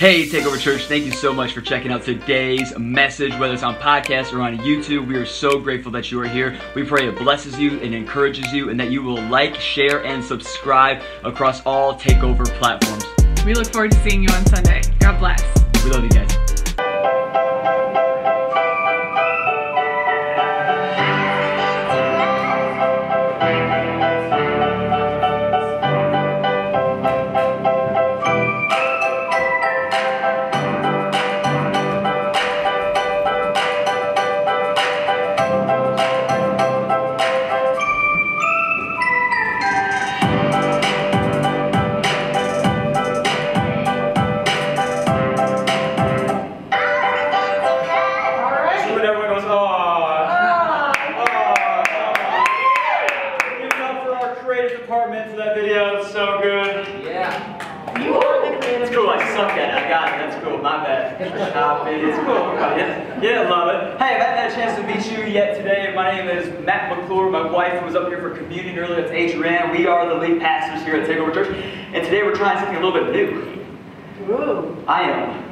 [0.00, 3.74] Hey, Takeover Church, thank you so much for checking out today's message, whether it's on
[3.74, 5.06] podcast or on YouTube.
[5.06, 6.58] We are so grateful that you are here.
[6.74, 10.24] We pray it blesses you and encourages you, and that you will like, share, and
[10.24, 13.04] subscribe across all Takeover platforms.
[13.44, 14.80] We look forward to seeing you on Sunday.
[15.00, 15.42] God bless.
[15.84, 16.49] We love you guys.
[70.80, 71.54] Pastors here at Takeover Church.
[71.92, 74.32] And today we're trying something a little bit new.
[74.32, 74.84] Ooh.
[74.86, 75.44] I am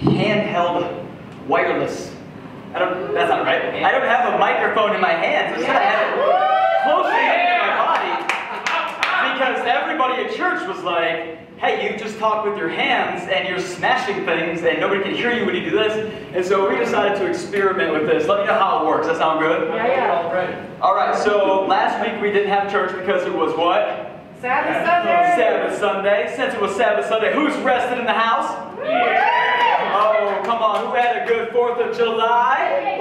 [0.00, 1.06] handheld
[1.46, 2.14] wireless.
[2.74, 3.62] I don't, that's not right.
[3.82, 5.56] I don't have a microphone in my hands.
[5.56, 6.24] Instead, I have it
[6.82, 8.14] closely to my body.
[9.32, 13.60] Because everybody at church was like, hey, you just talk with your hands and you're
[13.60, 16.12] smashing things and nobody can hear you when you do this.
[16.34, 18.26] And so we decided to experiment with this.
[18.26, 19.06] Let me know how it works.
[19.06, 19.68] That sound good?
[19.68, 20.66] Yeah, yeah.
[20.80, 24.03] All right, so last week we didn't have church because it was what?
[24.44, 25.32] Sabbath Sunday.
[25.36, 26.32] Sabbath Sunday.
[26.36, 28.50] Since it was Sabbath Sunday, who's rested in the house?
[29.96, 30.84] Oh, come on.
[30.84, 32.98] Who had a good 4th of July?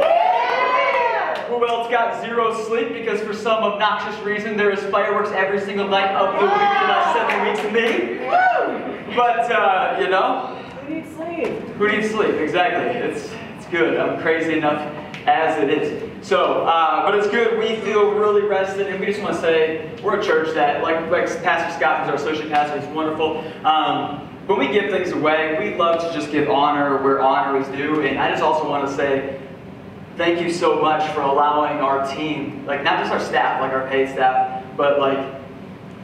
[1.50, 5.90] Who else got zero sleep because for some obnoxious reason there is fireworks every single
[5.90, 9.14] night of the week the last seven weeks of me?
[9.14, 10.56] But, uh, you know,
[10.88, 11.60] Who needs sleep?
[11.76, 12.36] who needs sleep?
[12.36, 12.86] Exactly.
[13.02, 13.98] It's, it's good.
[14.00, 14.80] I'm crazy enough
[15.26, 16.28] as it is.
[16.28, 17.58] So, uh, but it's good.
[17.60, 21.10] We feel really rested, and we just want to say we're a church that, like,
[21.10, 23.40] like Pastor Scott, who's our associate pastor, is wonderful.
[23.66, 27.68] Um, when we give things away, we love to just give honor where honor is
[27.70, 28.02] due.
[28.02, 29.40] And I just also want to say
[30.18, 33.88] thank you so much for allowing our team, like not just our staff, like our
[33.88, 35.18] paid staff, but like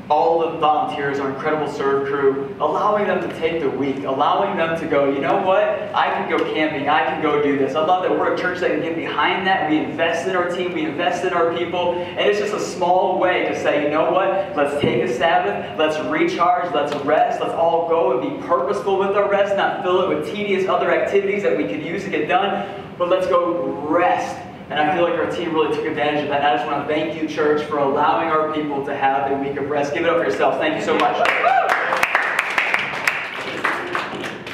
[0.09, 4.79] all the volunteers, our incredible serve crew, allowing them to take the week, allowing them
[4.79, 7.75] to go, you know what, I can go camping, I can go do this.
[7.75, 9.69] I love that we're a church that can get behind that.
[9.69, 13.19] We invest in our team, we invest in our people, and it's just a small
[13.19, 17.53] way to say, you know what, let's take a Sabbath, let's recharge, let's rest, let's
[17.53, 21.43] all go and be purposeful with our rest, not fill it with tedious other activities
[21.43, 24.37] that we could use to get done, but let's go rest.
[24.69, 26.41] And I feel like our team really took advantage of that.
[26.41, 29.35] And I just want to thank you, church, for allowing our people to have a
[29.35, 29.95] week of rest.
[29.95, 30.59] Give it up for yourself.
[30.59, 31.17] Thank you so much.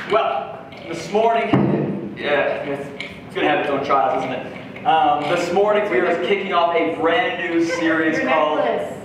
[0.09, 4.85] Well, this morning, yeah, it's, it's going to have its own trials, isn't it?
[4.85, 8.61] Um, this morning, we are kicking off a brand new series called.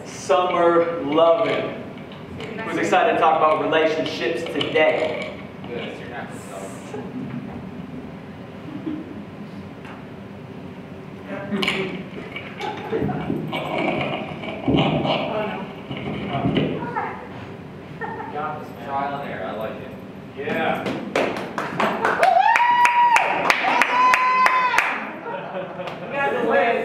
[0.07, 1.83] Summer Loving.
[2.65, 5.37] Who's excited to talk about relationships today?
[11.51, 11.59] Trial
[19.19, 19.91] and error, I like it.
[20.37, 20.85] Yeah.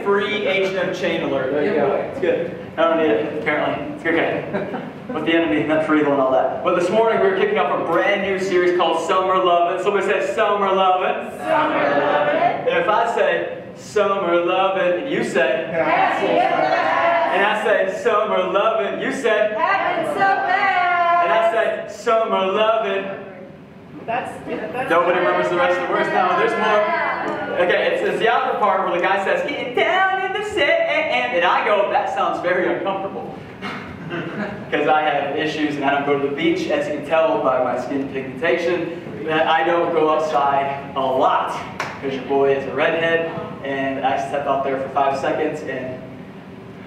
[0.03, 1.51] Free H&M chain alert.
[1.51, 1.93] There you go.
[1.93, 2.59] It's good.
[2.75, 3.95] I don't need it, apparently.
[3.95, 4.89] It's okay.
[5.13, 6.63] With the enemy, not evil and all that.
[6.63, 9.83] But this morning we're kicking off a brand new series called Summer Lovin'.
[9.83, 11.37] Somebody say Summer Lovin'.
[11.37, 12.41] Summer loving.
[12.67, 15.03] And if I say Summer loving.
[15.03, 19.01] and you say, Happy and I say Summer loving.
[19.01, 21.91] you say, Having so and I bad.
[21.91, 23.21] say Summer loving.
[24.05, 26.37] That's, that's Nobody remembers the rest of the words now.
[26.37, 27.57] There's more.
[27.59, 31.33] Okay, it's, it's the opera part where the guy says, Get down in the sand.
[31.35, 33.37] And I go, That sounds very uncomfortable.
[34.65, 37.41] Because I have issues and I don't go to the beach, as you can tell
[37.41, 41.51] by my skin pigmentation, that I don't go outside a lot.
[41.77, 43.31] Because your boy is a redhead,
[43.65, 46.01] and I step out there for five seconds and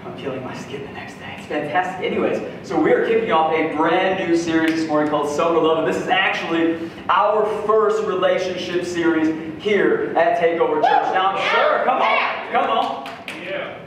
[0.04, 1.34] I'm peeling my skin the next day.
[1.36, 2.06] It's fantastic.
[2.06, 5.78] Anyways, so we are kicking off a brand new series this morning called Summer Love,
[5.78, 11.12] and this is actually our first relationship series here at Takeover Church.
[11.12, 13.10] Now, I'm sure, come on, come on.
[13.44, 13.78] Yeah.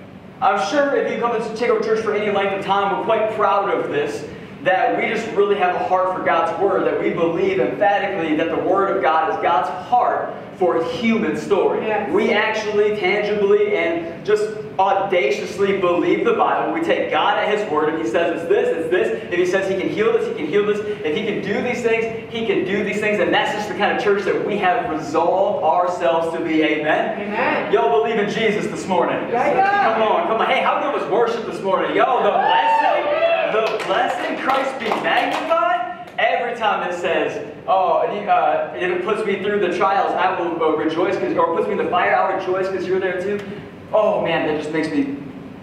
[0.41, 3.31] I'm sure if you come to Takeover Church for any length of time, we're quite
[3.35, 4.27] proud of this.
[4.63, 8.49] that we just really have a heart for God's Word, that we believe emphatically that
[8.49, 11.87] the Word of God is God's heart for a human story.
[11.87, 12.13] Yes.
[12.13, 14.43] We actually, tangibly, and just
[14.77, 16.71] audaciously believe the Bible.
[16.71, 17.95] We take God at His Word.
[17.95, 19.23] If He says it's this, it's this.
[19.33, 20.77] If He says He can heal this, He can heal this.
[21.03, 23.19] If He can do these things, He can do these things.
[23.19, 26.61] And that's just the kind of church that we have resolved ourselves to be.
[26.61, 27.19] Amen?
[27.19, 27.73] Amen.
[27.73, 29.17] Y'all believe in Jesus this morning?
[29.29, 29.95] Yeah.
[29.95, 30.45] Come on, come on.
[30.47, 31.95] Hey, how good was worship this morning?
[31.95, 33.01] Yo, the blessing,
[33.49, 35.80] the blessing, Christ be magnified.
[36.21, 40.75] Every time it says, oh, uh, it puts me through the trials, I will uh,
[40.75, 43.43] rejoice, cause, or puts me in the fire, I'll rejoice because you're there too.
[43.91, 45.17] Oh man, that just makes me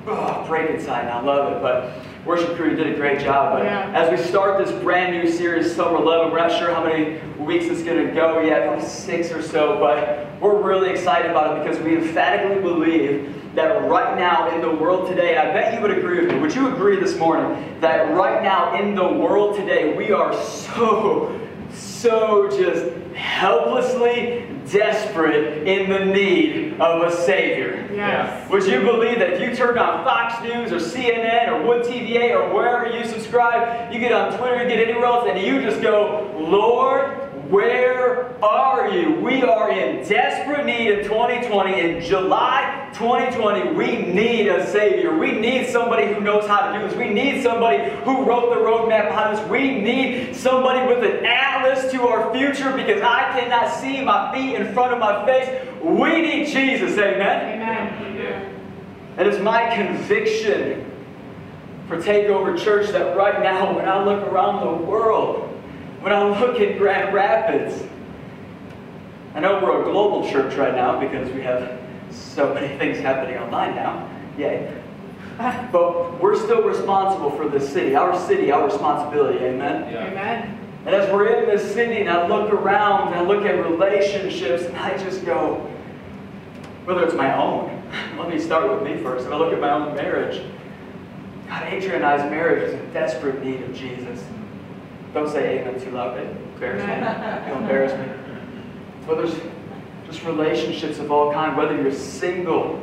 [0.08, 1.62] oh, break inside, and I love it.
[1.62, 1.92] But
[2.26, 3.56] worship crew did a great job.
[3.56, 3.92] But Yeah.
[3.94, 7.66] as we start this brand new series, Summer Love, we're not sure how many weeks
[7.66, 11.62] it's going to go yet, probably six or so, but we're really excited about it
[11.62, 15.90] because we emphatically believe that right now in the world today, I bet you would
[15.90, 19.96] agree with me, would you agree this morning that right now in the world today,
[19.96, 21.38] we are so,
[21.72, 27.88] so just helplessly desperate in the need of a Savior?
[27.92, 28.48] Yes.
[28.50, 32.34] Would you believe that if you turn on Fox News or CNN or WOOD TV8
[32.34, 35.80] or wherever you subscribe, you get on Twitter, you get anywhere else, and you just
[35.80, 39.20] go, Lord, where are you?
[39.20, 41.80] We are in desperate need in 2020.
[41.80, 45.16] In July 2020, we need a Savior.
[45.16, 46.96] We need somebody who knows how to do this.
[46.96, 49.48] We need somebody who wrote the roadmap behind us.
[49.48, 54.54] We need somebody with an atlas to our future because I cannot see my feet
[54.54, 55.66] in front of my face.
[55.82, 56.98] We need Jesus.
[56.98, 57.62] Amen.
[57.62, 58.08] Amen.
[59.16, 60.84] And it's my conviction
[61.88, 65.47] for Takeover Church that right now, when I look around the world,
[66.00, 67.82] when I look at Grand Rapids,
[69.34, 71.78] I know we're a global church right now because we have
[72.10, 74.08] so many things happening online now.
[74.36, 74.74] Yay.
[75.38, 77.94] But we're still responsible for this city.
[77.94, 79.38] Our city, our responsibility.
[79.44, 79.94] Amen.
[79.94, 80.58] Amen.
[80.86, 84.64] And as we're in this city and I look around and I look at relationships
[84.64, 85.56] and I just go,
[86.84, 87.82] whether it's my own,
[88.18, 89.26] let me start with me first.
[89.26, 90.42] If I look at my own marriage,
[91.48, 94.24] God, Adrian and I's marriage is in desperate need of Jesus.
[95.18, 97.48] Don't say amen too loud, it embarrass me.
[97.48, 98.06] You'll embarrass me.
[99.04, 99.34] Whether it's
[100.06, 102.80] just relationships of all kind, whether you're single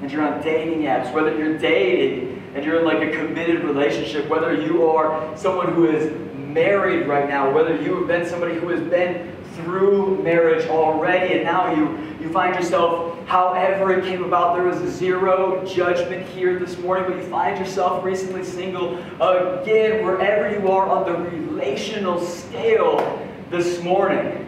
[0.00, 4.28] and you're on dating apps, whether you're dating and you're in like a committed relationship,
[4.28, 8.68] whether you are someone who is married right now, whether you have been somebody who
[8.68, 14.56] has been through marriage already and now you, you find yourself, however it came about,
[14.56, 20.50] there was zero judgment here this morning, but you find yourself recently single again, wherever
[20.58, 24.46] you are on the relational scale this morning.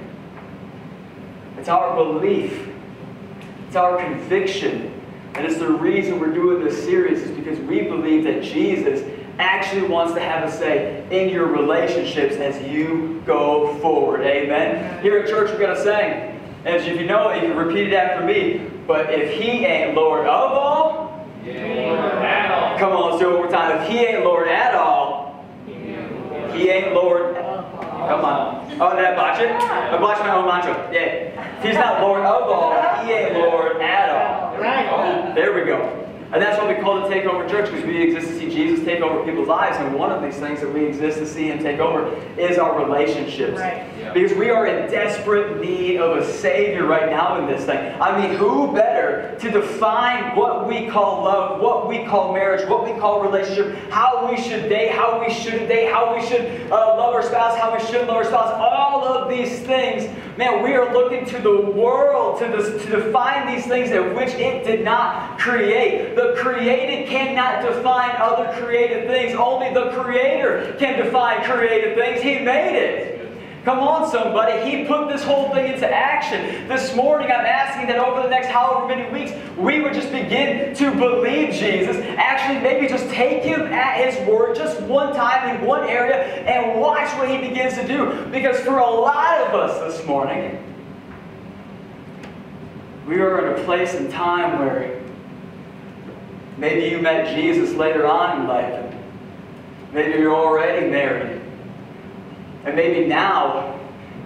[1.58, 2.68] It's our belief,
[3.66, 5.00] it's our conviction,
[5.34, 9.02] and it's the reason we're doing this series is because we believe that Jesus
[9.38, 14.20] actually wants to have a say in your relationships as you go forward.
[14.20, 15.02] Amen.
[15.02, 16.33] Here at church, we're going to sing.
[16.64, 18.70] And if you know it, you can repeat it after me.
[18.86, 22.76] But if he ain't Lord of all, Yeah.
[22.78, 23.82] come on, let's do it one more time.
[23.82, 27.34] If he ain't Lord at all, he ain't Lord.
[27.36, 28.76] Come on.
[28.80, 29.50] Oh, did I botch it?
[29.50, 30.90] I botched my own mantra.
[30.92, 31.58] Yeah.
[31.58, 34.56] If he's not Lord of all, he ain't Lord at all.
[34.58, 35.34] Right.
[35.34, 36.03] There we go.
[36.34, 39.00] And that's what we call the Takeover Church because we exist to see Jesus take
[39.02, 39.76] over people's lives.
[39.76, 42.84] And one of these things that we exist to see Him take over is our
[42.84, 43.60] relationships.
[43.60, 43.86] Right.
[43.96, 44.12] Yeah.
[44.12, 47.78] Because we are in desperate need of a Savior right now in this thing.
[48.02, 52.82] I mean, who better to define what we call love, what we call marriage, what
[52.82, 56.96] we call relationship, how we should date, how we shouldn't date, how we should uh,
[56.96, 60.10] love our spouse, how we shouldn't love our spouse, all of these things.
[60.36, 64.30] Man, we are looking to the world to, this, to define these things that which
[64.30, 66.16] it did not create.
[66.16, 69.34] The created cannot define other created things.
[69.38, 72.20] Only the Creator can define created things.
[72.20, 73.13] He made it.
[73.64, 74.70] Come on, somebody.
[74.70, 76.68] He put this whole thing into action.
[76.68, 80.74] This morning, I'm asking that over the next however many weeks, we would just begin
[80.74, 81.96] to believe Jesus.
[82.18, 86.78] Actually, maybe just take him at his word just one time in one area and
[86.78, 88.26] watch what he begins to do.
[88.30, 90.60] Because for a lot of us this morning,
[93.06, 95.02] we are in a place and time where
[96.58, 98.94] maybe you met Jesus later on in life.
[99.94, 101.33] Maybe you're already married.
[102.64, 103.78] And maybe now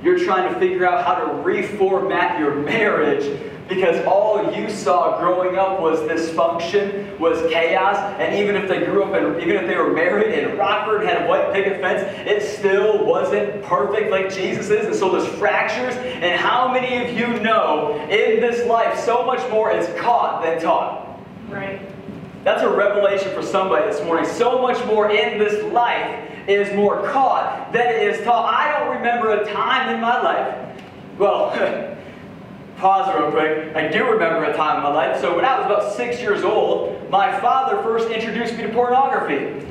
[0.03, 5.59] you're trying to figure out how to reformat your marriage because all you saw growing
[5.59, 9.77] up was dysfunction, was chaos, and even if they grew up and even if they
[9.77, 14.71] were married and Rockford had a white picket fence, it still wasn't perfect like Jesus
[14.71, 14.87] is.
[14.87, 15.95] And so there's fractures.
[15.97, 20.61] And how many of you know in this life so much more is caught than
[20.61, 21.21] taught?
[21.49, 21.83] Right.
[22.49, 24.25] That's a revelation for somebody this morning.
[24.25, 28.51] So much more in this life is more caught than it is taught.
[28.51, 30.83] I don't remember a time in my life.
[31.19, 31.51] Well,
[32.79, 33.77] pause real quick.
[33.77, 35.21] I do remember a time in my life.
[35.21, 39.67] So when I was about six years old, my father first introduced me to pornography.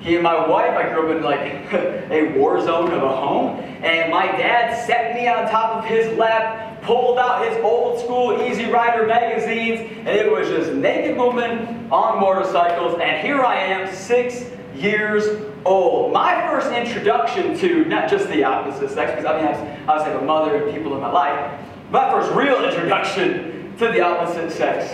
[0.00, 1.72] He and my wife, I grew up in like
[2.10, 6.18] a war zone of a home, and my dad set me on top of his
[6.18, 11.88] lap, pulled out his old school Easy Rider magazines, and it was just naked women
[11.90, 16.12] on motorcycles, and here I am, six years old.
[16.12, 20.22] My first introduction to not just the opposite sex, because I mean, I obviously have
[20.22, 21.60] a mother and people in my life,
[21.90, 24.92] my first real introduction to the opposite sex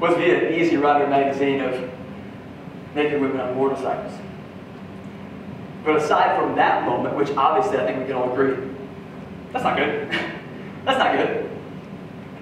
[0.00, 1.90] was via an Easy Rider magazine of
[2.94, 4.12] naked women on motorcycles.
[5.84, 8.56] But aside from that moment, which obviously I think we can all agree,
[9.54, 10.10] that's not good.
[10.84, 11.48] that's not good.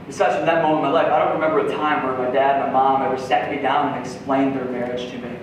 [0.07, 2.63] Besides from that moment in my life, I don't remember a time where my dad
[2.63, 5.37] and my mom ever sat me down and explained their marriage to me.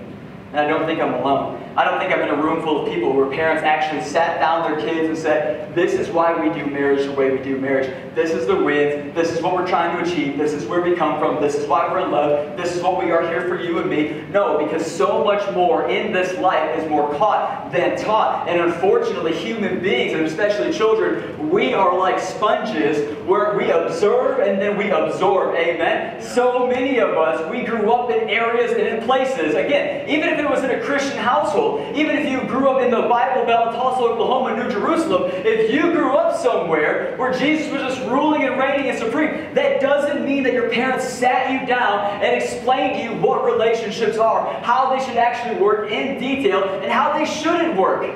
[0.52, 1.62] And I don't think I'm alone.
[1.80, 4.70] I don't think I'm in a room full of people where parents actually sat down
[4.70, 7.90] their kids and said, This is why we do marriage the way we do marriage.
[8.14, 9.16] This is the wins.
[9.16, 10.38] This is what we're trying to achieve.
[10.38, 11.42] This is where we come from.
[11.42, 12.58] This is why we're in love.
[12.58, 14.26] This is what we are here for you and me.
[14.30, 18.50] No, because so much more in this life is more caught than taught.
[18.50, 24.62] And unfortunately, human beings, and especially children, we are like sponges where we observe and
[24.62, 25.56] then we absorb.
[25.56, 26.22] Amen?
[26.22, 30.40] So many of us, we grew up in areas and in places, again, even if
[30.40, 33.76] it was in a Christian household, even if you grew up in the Bible Belt,
[33.76, 38.58] Tulsa, Oklahoma, New Jerusalem, if you grew up somewhere where Jesus was just ruling and
[38.58, 43.04] reigning and supreme, that doesn't mean that your parents sat you down and explained to
[43.04, 47.78] you what relationships are, how they should actually work in detail, and how they shouldn't
[47.78, 48.10] work.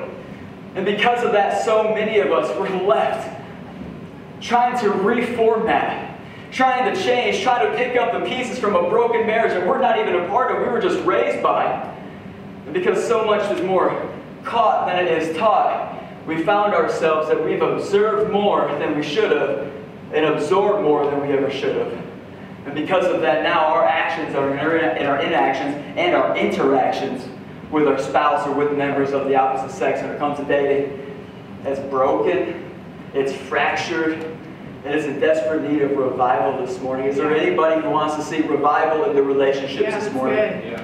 [0.75, 3.41] And because of that, so many of us were left
[4.43, 6.17] trying to reformat,
[6.51, 9.79] trying to change, trying to pick up the pieces from a broken marriage that we're
[9.79, 11.89] not even a part of, we were just raised by.
[12.73, 14.11] And because so much is more
[14.43, 19.29] caught than it is taught, we found ourselves that we've observed more than we should
[19.29, 19.71] have
[20.11, 21.91] and absorbed more than we ever should have.
[22.65, 27.27] And because of that, now our actions are in our inactions and our interactions
[27.69, 30.99] with our spouse or with members of the opposite sex when it comes to dating,
[31.65, 32.71] it's broken,
[33.13, 34.13] it's fractured,
[34.83, 37.05] and it's in desperate need of revival this morning.
[37.05, 40.37] Is there anybody who wants to see revival in the relationships Yeah, this that's morning?
[40.37, 40.71] good.
[40.71, 40.83] Yeah.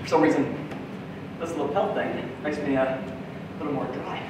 [0.11, 0.67] some reason,
[1.39, 4.21] this lapel thing makes me uh, a little more dry.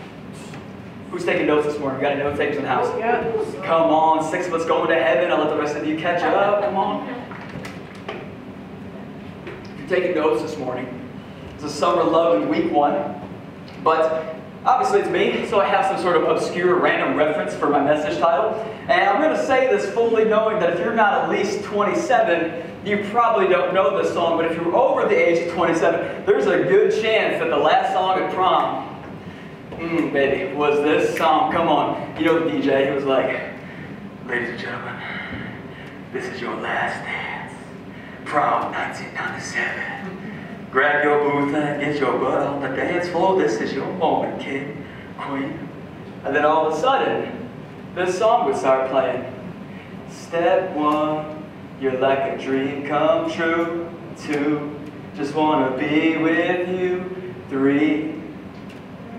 [1.09, 1.99] Who's taking notes this morning?
[1.99, 2.95] Got any note takers in the house?
[2.99, 3.23] Yeah.
[3.63, 5.31] Come on, six of us going to heaven.
[5.31, 6.63] I'll let the rest of you catch up.
[6.63, 7.09] Come on.
[9.73, 11.09] If you're taking notes this morning,
[11.55, 13.19] it's a summer love in week one.
[13.83, 17.83] But obviously it's me, so I have some sort of obscure random reference for my
[17.83, 18.53] message title.
[18.87, 22.70] And I'm going to say this fully knowing that if you're not at least 27,
[22.85, 24.37] you probably don't know this song.
[24.37, 27.93] But if you're over the age of 27, there's a good chance that the last
[27.93, 28.91] song at prom
[29.81, 31.51] Mm, baby, was this song?
[31.51, 32.15] Come on.
[32.15, 33.51] You know the DJ, he was like,
[34.27, 34.95] Ladies and gentlemen,
[36.13, 37.51] this is your last dance.
[38.23, 40.69] Prom 1997.
[40.71, 43.41] Grab your booth and get your butt on the dance floor.
[43.41, 44.85] This is your moment, king,
[45.17, 45.67] queen.
[46.25, 47.49] And then all of a sudden,
[47.95, 49.25] this song would start playing.
[50.11, 51.40] Step one,
[51.81, 53.89] you're like a dream come true.
[54.17, 54.79] Two,
[55.15, 57.33] just wanna be with you.
[57.49, 58.13] Three,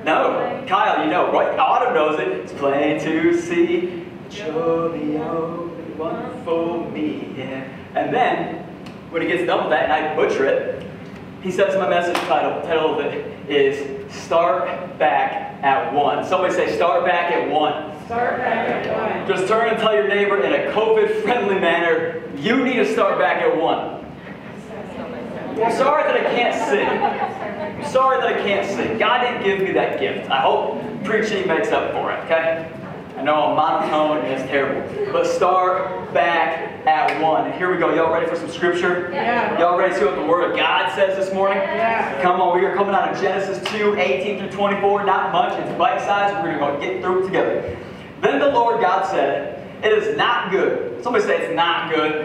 [0.05, 1.59] no, Kyle, you know, right?
[1.59, 2.29] Autumn knows it.
[2.29, 4.03] It's plain to see
[4.41, 5.17] only
[5.97, 7.35] one for me.
[7.37, 7.69] Yeah.
[7.95, 8.65] And then,
[9.11, 10.87] when he gets done with that, and I butcher it,
[11.43, 16.25] he says my message title, title of it is Start Back at One.
[16.25, 17.92] Somebody say, Start Back at One.
[18.07, 19.29] Start back at one.
[19.29, 23.19] Just turn and tell your neighbor in a COVID friendly manner, you need to start
[23.19, 24.01] back at one.
[25.63, 26.89] I'm sorry that I can't sing.
[26.89, 28.99] I'm sorry that I can't sing.
[28.99, 30.31] God didn't give me that gift.
[30.31, 32.71] I hope preaching makes up for it, okay?
[33.17, 35.13] I know I'm monotone and it's terrible.
[35.13, 37.53] But start back at one.
[37.53, 37.95] Here we go.
[37.95, 39.11] Y'all ready for some scripture?
[39.13, 39.59] Yeah.
[39.61, 41.59] Y'all ready to see what the Word of God says this morning?
[41.59, 42.21] Yeah.
[42.23, 45.05] Come on, we are coming out of Genesis 2, 18 through 24.
[45.05, 46.43] Not much, it's bite sized.
[46.43, 47.79] We're going to get through it together.
[48.23, 51.03] Then the Lord God said, It is not good.
[51.03, 52.25] Somebody say it's not good.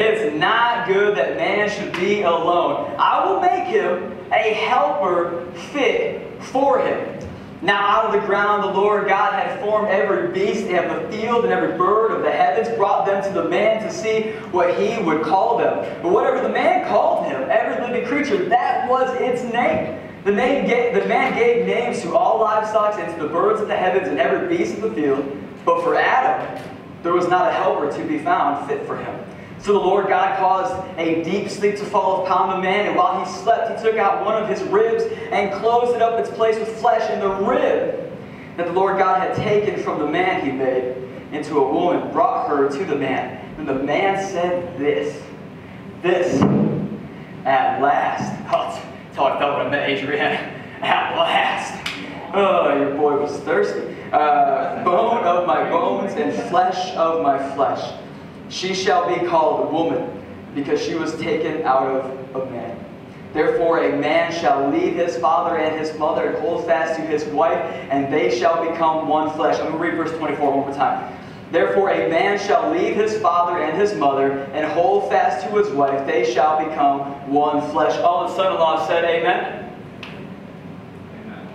[0.00, 2.94] It's not good that man should be alone.
[2.98, 7.18] I will make him a helper fit for him.
[7.62, 11.44] Now out of the ground the Lord God had formed every beast of the field
[11.44, 15.02] and every bird of the heavens, brought them to the man to see what he
[15.02, 16.02] would call them.
[16.02, 19.98] But whatever the man called him, every living creature, that was its name.
[20.24, 23.68] The, name gave, the man gave names to all livestock and to the birds of
[23.68, 25.24] the heavens and every beast of the field.
[25.64, 26.62] But for Adam,
[27.02, 29.24] there was not a helper to be found fit for him.
[29.60, 33.22] So the Lord God caused a deep sleep to fall upon the man, and while
[33.22, 36.58] he slept, he took out one of his ribs and closed it up its place
[36.58, 38.10] with flesh, and the rib
[38.56, 40.96] that the Lord God had taken from the man he made
[41.32, 43.36] into a woman brought her to the man.
[43.58, 45.22] And the man said this,
[46.02, 46.40] this,
[47.44, 48.38] at last.
[48.52, 50.54] Oh, That's how I felt when I met Adrienne.
[50.82, 51.92] At last.
[52.32, 53.96] Oh, your boy was thirsty.
[54.12, 57.92] Uh, bone of my bones and flesh of my flesh.
[58.50, 60.22] She shall be called woman,
[60.54, 62.78] because she was taken out of a man.
[63.32, 67.24] Therefore, a man shall leave his father and his mother and hold fast to his
[67.24, 67.58] wife,
[67.90, 69.56] and they shall become one flesh.
[69.56, 71.16] I'm going to read verse 24 one more time.
[71.50, 75.68] Therefore, a man shall leave his father and his mother and hold fast to his
[75.70, 76.06] wife.
[76.06, 77.98] They shall become one flesh.
[78.00, 79.72] All the son in law said, Amen.
[81.24, 81.48] Amen.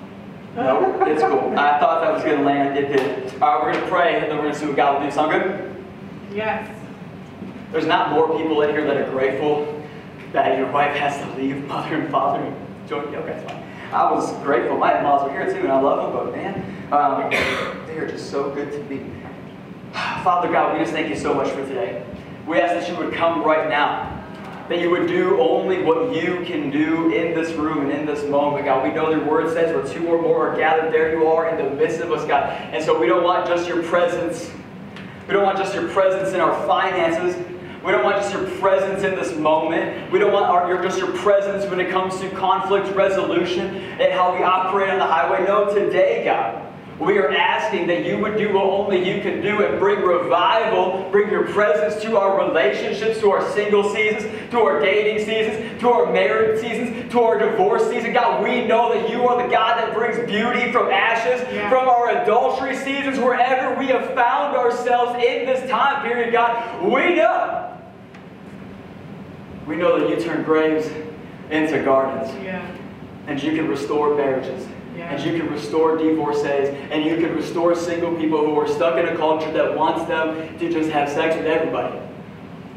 [0.56, 1.58] No, it's cool.
[1.58, 2.78] I thought that was going to land.
[2.78, 3.42] It did.
[3.42, 5.08] All right, we're going to pray, and then we're going to see what God will
[5.08, 5.16] do.
[5.16, 5.86] Sound good?
[6.34, 6.70] Yes.
[7.72, 9.82] There's not more people in here that are grateful
[10.34, 12.54] that your wife has to leave mother and father
[12.88, 13.18] join you.
[13.18, 13.64] Okay, that's fine.
[13.94, 14.78] I was grateful.
[14.78, 16.54] My in-laws are here too, and I love them, but man,
[16.92, 17.30] um,
[17.88, 19.10] they are just so good to me.
[20.24, 22.06] Father God, we just thank you so much for today.
[22.46, 24.12] We ask that you would come right now.
[24.68, 28.28] That you would do only what you can do in this room and in this
[28.28, 28.84] moment, God.
[28.84, 31.64] We know your word says where two or more are gathered, there you are in
[31.64, 32.50] the midst of us, God.
[32.74, 34.52] And so we don't want just your presence.
[35.28, 37.36] We don't want just your presence in our finances.
[37.86, 40.12] We don't want just your presence in this moment.
[40.12, 44.12] We don't want our, your, just your presence when it comes to conflict resolution and
[44.12, 45.46] how we operate on the highway.
[45.46, 46.65] No, today, God,
[47.00, 51.10] we are asking that you would do what only you can do and bring revival,
[51.12, 55.90] bring your presence to our relationships, to our single seasons, to our dating seasons, to
[55.90, 58.14] our marriage seasons, to our divorce season.
[58.14, 61.70] God, we know that you are the God that brings beauty from ashes, Yeah.
[61.70, 67.16] from our adultery seasons, wherever we have found ourselves in this time period, God, we
[67.16, 67.72] know.
[69.68, 70.90] We know that you turn graves
[71.52, 72.62] into gardens Yeah.
[73.28, 74.66] and you can restore marriages.
[74.98, 79.08] And you can restore divorcees, and you can restore single people who are stuck in
[79.08, 82.00] a culture that wants them to just have sex with everybody.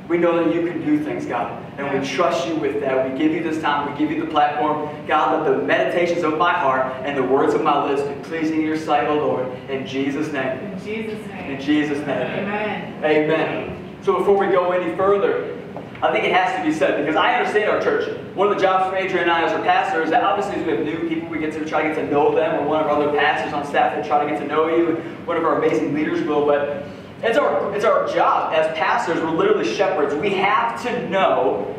[0.08, 3.12] We know that you can do things, God, and we trust you with that.
[3.12, 4.88] We give you this time, we give you the platform.
[5.06, 8.60] God, let the meditations of my heart and the words of my lips be pleasing
[8.60, 9.46] in your sight, O Lord.
[9.68, 10.58] In Jesus' name.
[10.72, 11.50] In Jesus' name.
[11.50, 12.08] In Jesus' name.
[12.08, 13.04] Amen.
[13.04, 13.98] Amen.
[14.02, 15.57] So before we go any further,
[16.00, 18.16] I think it has to be said because I understand our church.
[18.36, 20.64] One of the jobs for Adrian and I as our pastor is that obviously as
[20.64, 22.80] we have new people, we get to try to get to know them, or one
[22.80, 25.36] of our other pastors on staff that try to get to know you, and one
[25.36, 26.46] of our amazing leaders will.
[26.46, 26.84] But
[27.22, 29.20] it's our it's our job as pastors.
[29.20, 30.14] We're literally shepherds.
[30.14, 31.74] We have to know,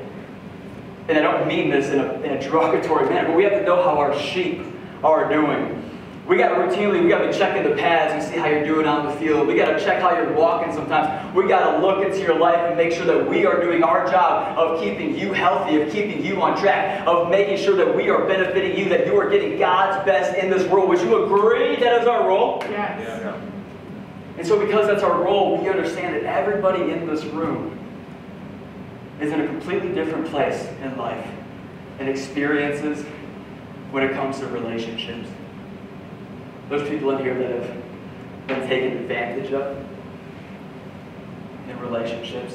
[1.08, 3.64] and I don't mean this in a, in a derogatory manner, but we have to
[3.64, 4.62] know how our sheep
[5.02, 5.89] are doing.
[6.30, 8.64] We got to routinely, we got to be checking the pads and see how you're
[8.64, 9.48] doing on the field.
[9.48, 11.36] We got to check how you're walking sometimes.
[11.36, 14.08] We got to look into your life and make sure that we are doing our
[14.08, 18.12] job of keeping you healthy, of keeping you on track, of making sure that we
[18.12, 20.88] are benefiting you, that you are getting God's best in this world.
[20.90, 22.60] Would you agree that is our role?
[22.70, 23.36] Yes.
[24.38, 27.76] And so, because that's our role, we understand that everybody in this room
[29.20, 31.28] is in a completely different place in life
[31.98, 33.04] and experiences
[33.90, 35.28] when it comes to relationships.
[36.70, 37.84] There's people in here that have
[38.46, 39.76] been taken advantage of
[41.68, 42.54] in relationships.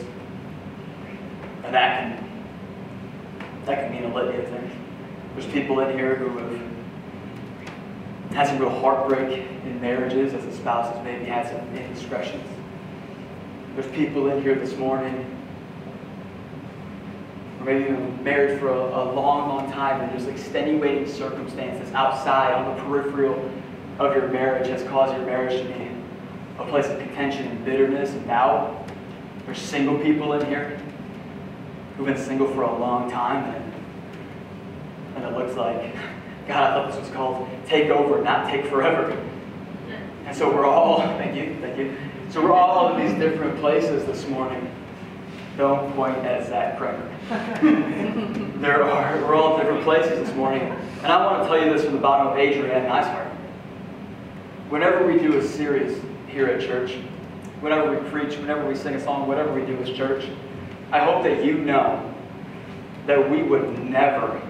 [1.65, 2.25] And that can
[3.67, 4.73] that can mean a litany of things.
[5.35, 6.61] There's people in here who have
[8.35, 12.47] had some real heartbreak in marriages as the spouses maybe had some indiscretions.
[13.75, 15.27] There's people in here this morning,
[17.59, 22.53] or maybe been married for a, a long, long time, and just extenuating circumstances outside
[22.53, 23.51] on the peripheral
[23.99, 25.91] of your marriage has caused your marriage to be
[26.59, 28.89] a place of contention and bitterness and doubt.
[29.47, 30.81] There's single people in here
[31.97, 33.73] who've been single for a long time, and,
[35.17, 35.95] and it looks like
[36.47, 39.17] God, I thought this was called take over, not take forever.
[40.27, 41.97] And so we're all, thank you, thank you.
[42.31, 44.71] So we're all in these different places this morning.
[45.57, 47.11] Don't point at Zach Kremer.
[48.61, 50.63] there are, we're all in different places this morning.
[51.03, 53.34] And I want to tell you this from the bottom of Adrian and I's heart.
[54.75, 56.97] Whenever we do a series here at church,
[57.61, 60.25] whenever we preach, whenever we sing a song, whatever we do as church,
[60.91, 62.13] I hope that you know
[63.07, 64.43] that we would never,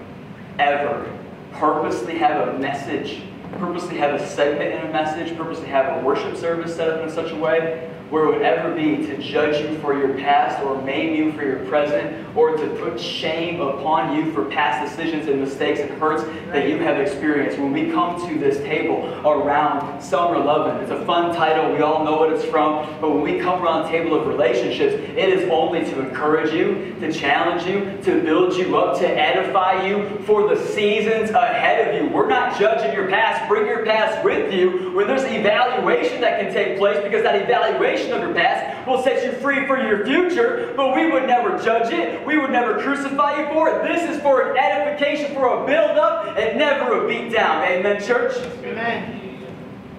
[0.57, 1.07] ever
[1.51, 3.21] purposely have a message
[3.59, 7.13] purposely have a segment in a message, purposely have a worship service set up in
[7.13, 10.81] such a way where it would ever be to judge you for your past or
[10.81, 15.41] maim you for your present or to put shame upon you for past decisions and
[15.41, 17.57] mistakes and hurts that you have experienced.
[17.57, 22.03] When we come to this table around Summer Loving, it's a fun title, we all
[22.03, 25.49] know what it's from, but when we come around the table of relationships, it is
[25.49, 30.53] only to encourage you, to challenge you, to build you up, to edify you for
[30.53, 32.13] the seasons ahead of you.
[32.13, 36.53] We're not judging your past, bring your past with you when there's evaluation that can
[36.53, 40.73] take place because that evaluation of your past will set you free for your future,
[40.75, 42.25] but we would never judge it.
[42.25, 43.83] We would never crucify you for it.
[43.83, 47.63] This is for an edification, for a build up, and never a beat down.
[47.63, 48.35] Amen, church?
[48.63, 49.21] Amen.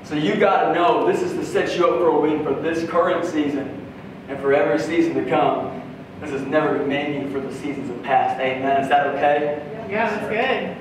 [0.05, 2.55] So you got to know this is to set you up for a win for
[2.61, 3.85] this current season
[4.29, 5.83] and for every season to come.
[6.21, 8.41] This is never to man you for the seasons of past.
[8.41, 8.83] Amen.
[8.83, 9.87] Is that okay?
[9.91, 10.77] Yeah, that's good.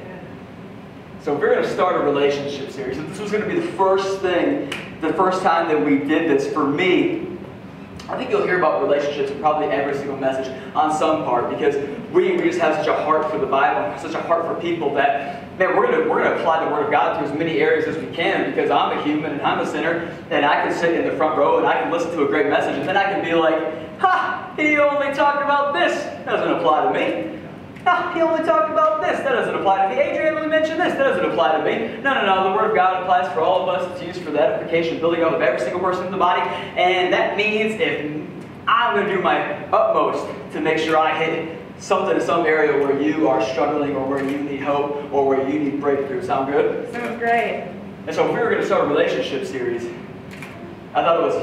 [1.23, 2.97] So we're going to start a relationship series.
[2.97, 6.51] This was going to be the first thing, the first time that we did this.
[6.51, 7.25] For me,
[8.07, 11.75] I think you'll hear about relationships in probably every single message on some part because
[12.13, 14.93] we, we just have such a heart for the Bible, such a heart for people
[14.93, 17.85] that man, we're gonna we're gonna apply the Word of God to as many areas
[17.87, 20.93] as we can because I'm a human and I'm a sinner and I can sit
[20.93, 23.03] in the front row and I can listen to a great message and then I
[23.03, 26.03] can be like, ha, he only talked about this.
[26.25, 27.44] Doesn't apply to me.
[27.87, 29.19] Ah, he only talked about this.
[29.19, 30.01] That doesn't apply to me.
[30.01, 30.93] Adrian only mentioned this.
[30.93, 32.01] That doesn't apply to me.
[32.01, 32.49] No, no, no.
[32.49, 33.91] The Word of God applies for all of us.
[33.91, 36.41] It's used for the edification, building up of every single person in the body.
[36.41, 38.11] And that means if
[38.67, 42.83] I'm going to do my utmost to make sure I hit something in some area
[42.83, 46.23] where you are struggling or where you need hope or where you need breakthrough.
[46.23, 46.91] Sound good?
[46.91, 47.69] Sounds great.
[48.07, 49.85] And so if we were going to start a relationship series,
[50.93, 51.35] I thought it was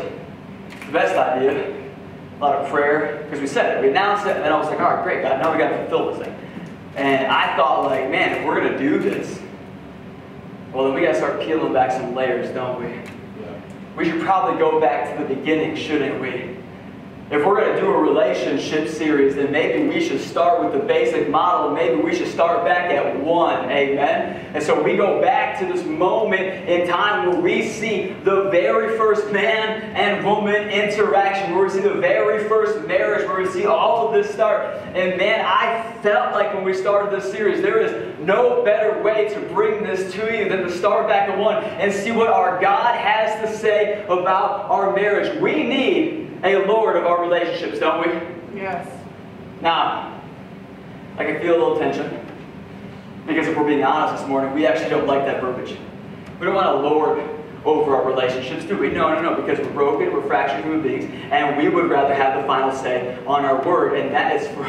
[0.86, 1.81] the best idea
[2.42, 4.66] a lot of prayer because we said it, we announced it, and then I was
[4.66, 6.36] like, all right, great, God, now we got to fulfill this thing.
[6.96, 9.40] And I thought, like, man, if we're gonna do this,
[10.72, 13.00] well, then we got to start peeling back some layers, don't we?
[13.96, 16.56] We should probably go back to the beginning, shouldn't we?
[17.32, 20.86] If we're going to do a relationship series, then maybe we should start with the
[20.86, 21.70] basic model.
[21.70, 23.70] Maybe we should start back at one.
[23.70, 24.50] Amen?
[24.54, 28.98] And so we go back to this moment in time where we see the very
[28.98, 33.64] first man and woman interaction, where we see the very first marriage, where we see
[33.64, 34.66] all of this start.
[34.94, 39.30] And man, I felt like when we started this series, there is no better way
[39.30, 42.60] to bring this to you than to start back at one and see what our
[42.60, 45.40] God has to say about our marriage.
[45.40, 48.60] We need a Lord of our relationships, don't we?
[48.60, 48.86] Yes.
[49.60, 50.20] Now,
[51.16, 52.18] I can feel a little tension.
[53.26, 55.76] Because if we're being honest this morning, we actually don't like that verbiage.
[56.40, 57.22] We don't want a Lord
[57.64, 58.90] over our relationships, do we?
[58.90, 62.40] No, no, no, because we're broken, we're fractured human beings, and we would rather have
[62.40, 64.66] the final say on our word, and that is for,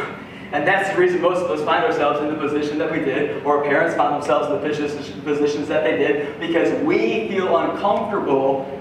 [0.52, 3.44] and that's the reason most of us find ourselves in the position that we did,
[3.44, 8.80] or our parents found themselves in the positions that they did, because we feel uncomfortable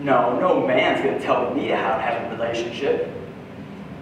[0.00, 3.08] no, no man's going to tell me how to have a relationship.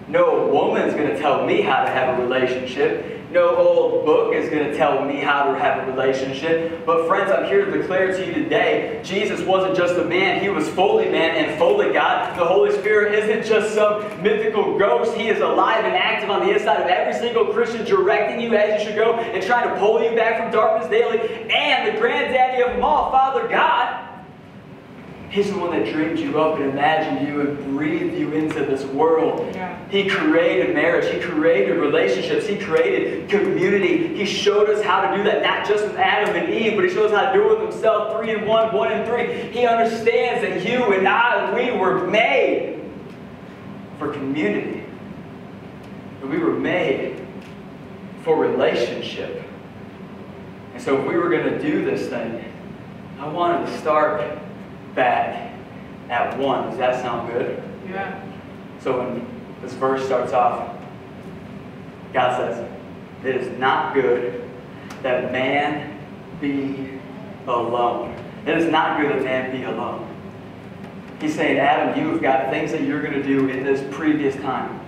[0.07, 3.19] No woman's going to tell me how to have a relationship.
[3.31, 6.83] No old book is going to tell me how to have a relationship.
[6.83, 10.41] But friends, I'm here to declare to you today, Jesus wasn't just a man.
[10.41, 12.35] He was fully man and fully God.
[12.39, 15.15] The Holy Spirit isn't just some mythical ghost.
[15.15, 18.81] He is alive and active on the inside of every single Christian, directing you as
[18.81, 21.19] you should go and trying to pull you back from darkness daily.
[21.51, 24.08] And the granddaddy of them all, Father God,
[25.29, 28.83] He's the one that dreamed you up and imagined you and breathed you into this
[28.85, 29.53] world.
[29.53, 29.77] Yeah.
[29.89, 31.13] He created marriage.
[31.13, 32.47] He created relationships.
[32.47, 34.15] He created community.
[34.15, 36.89] He showed us how to do that, not just with Adam and Eve, but he
[36.89, 39.51] shows us how to do it with himself, three and one, one and three.
[39.51, 42.81] He understands that you and I, we were made
[43.99, 44.83] for community.
[46.23, 47.23] We were made
[48.23, 49.43] for relationship.
[50.73, 52.43] And so if we were going to do this thing,
[53.19, 54.39] I wanted to start
[54.95, 55.53] back
[56.09, 56.69] at one.
[56.69, 57.63] Does that sound good?
[57.89, 58.23] Yeah.
[58.81, 59.25] So when
[59.61, 60.75] this verse starts off,
[62.13, 62.71] God says,
[63.23, 64.49] It is not good
[65.03, 65.99] that man
[66.41, 66.99] be
[67.47, 68.15] alone.
[68.45, 70.05] It is not good that man be alone.
[71.21, 74.35] He's saying, Adam, you have got things that you're going to do in this previous
[74.37, 74.78] time.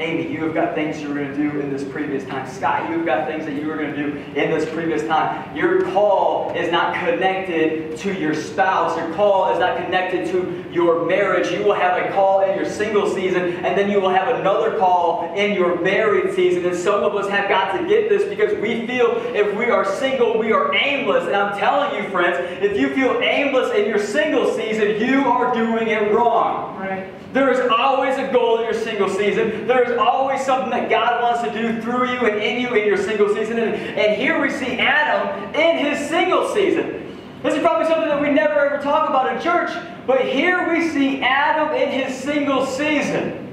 [0.00, 2.50] Amy, you have got things you were going to do in this previous time.
[2.50, 5.56] Scott, you have got things that you were going to do in this previous time.
[5.56, 8.98] Your call is not connected to your spouse.
[8.98, 11.52] Your call is not connected to your marriage.
[11.52, 14.76] You will have a call in your single season, and then you will have another
[14.78, 16.66] call in your married season.
[16.66, 19.84] And some of us have got to get this because we feel if we are
[19.84, 21.26] single, we are aimless.
[21.26, 25.54] And I'm telling you, friends, if you feel aimless in your single season, you are
[25.54, 26.76] doing it wrong.
[26.80, 27.13] Right.
[27.34, 29.66] There is always a goal in your single season.
[29.66, 32.86] There is always something that God wants to do through you and in you in
[32.86, 33.58] your single season.
[33.58, 37.18] And, and here we see Adam in his single season.
[37.42, 39.70] This is probably something that we never ever talk about in church,
[40.06, 43.52] but here we see Adam in his single season.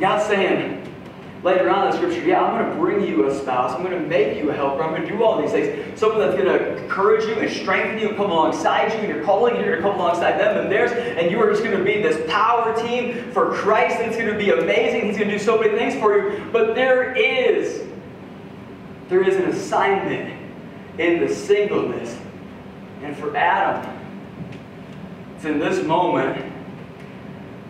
[0.00, 0.77] God's saying,
[1.42, 3.72] later on in the scripture, yeah, I'm going to bring you a spouse.
[3.72, 4.82] I'm going to make you a helper.
[4.82, 5.98] I'm going to do all these things.
[5.98, 9.24] Someone that's going to encourage you and strengthen you and come alongside you and you're
[9.24, 10.90] calling you're going to come alongside them and theirs.
[10.92, 13.96] And you are just going to be this power team for Christ.
[13.96, 15.06] And it's going to be amazing.
[15.06, 16.44] He's going to do so many things for you.
[16.50, 17.86] But there is,
[19.08, 20.36] there is an assignment
[20.98, 22.18] in the singleness.
[23.02, 23.96] And for Adam,
[25.36, 26.52] it's in this moment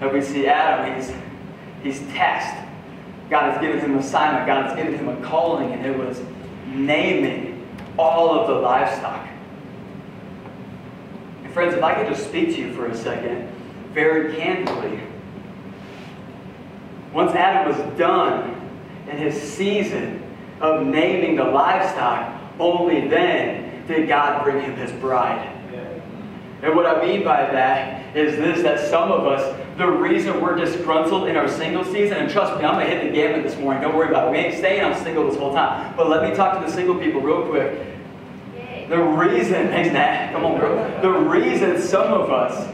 [0.00, 0.96] that we see Adam.
[0.96, 1.12] He's,
[1.82, 2.67] he's tasked
[3.30, 4.46] God has given him an assignment.
[4.46, 6.20] God has given him a calling, and it was
[6.66, 7.66] naming
[7.98, 9.26] all of the livestock.
[11.44, 13.50] And friends, if I could just speak to you for a second,
[13.92, 15.00] very candidly,
[17.12, 18.54] once Adam was done
[19.10, 20.22] in his season
[20.60, 25.54] of naming the livestock, only then did God bring him his bride.
[26.62, 30.56] And what I mean by that is this that some of us, the reason we're
[30.56, 33.80] disgruntled in our single season, and trust me, I'm to hit the gamut this morning.
[33.80, 34.32] Don't worry about it.
[34.32, 35.94] We ain't staying on single this whole time.
[35.96, 37.86] But let me talk to the single people real quick.
[38.88, 40.32] The reason, thanks, Nat.
[40.32, 41.00] Come on, girl.
[41.00, 42.68] The reason some of us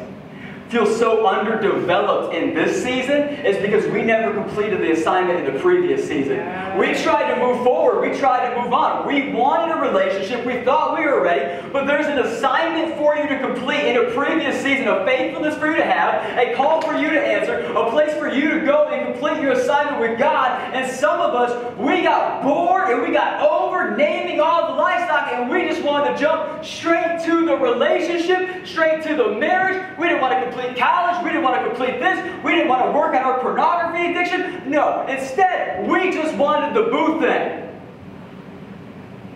[0.69, 5.61] feel so underdeveloped in this season is because we never completed the assignment in the
[5.61, 6.39] previous season.
[6.79, 9.07] We tried to move forward, we tried to move on.
[9.07, 13.29] We wanted a relationship, we thought we were ready, but there's an assignment for you
[13.29, 16.95] to complete in a previous season, a faithfulness for you to have, a call for
[16.95, 20.75] you to answer, a place for you to go and complete your assignment with God.
[20.75, 25.33] And some of us, we got bored and we got over naming all the livestock
[25.33, 29.99] and we just wanted to jump straight to the relationship, straight to the marriage.
[29.99, 31.23] We didn't want to complete college.
[31.23, 32.45] We didn't want to complete this.
[32.45, 34.71] We didn't want to work on our pornography addiction.
[34.71, 37.61] No, instead, we just wanted the boo thing.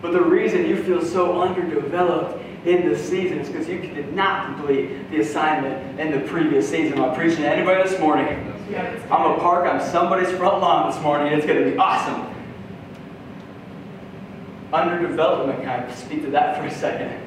[0.01, 4.45] But the reason you feel so underdeveloped in this season is because you did not
[4.45, 6.99] complete the assignment in the previous season.
[6.99, 8.27] I'm preaching to anybody this morning.
[8.75, 11.33] I'm going to park on somebody's front lawn this morning.
[11.33, 12.27] It's going to be awesome.
[14.71, 17.19] Underdevelopment, can I speak to that for a second?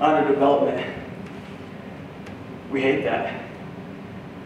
[0.00, 1.01] Underdevelopment.
[2.72, 3.44] We hate that.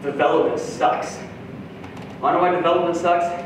[0.03, 1.17] Development sucks.
[2.21, 3.43] Wanna know why development sucks?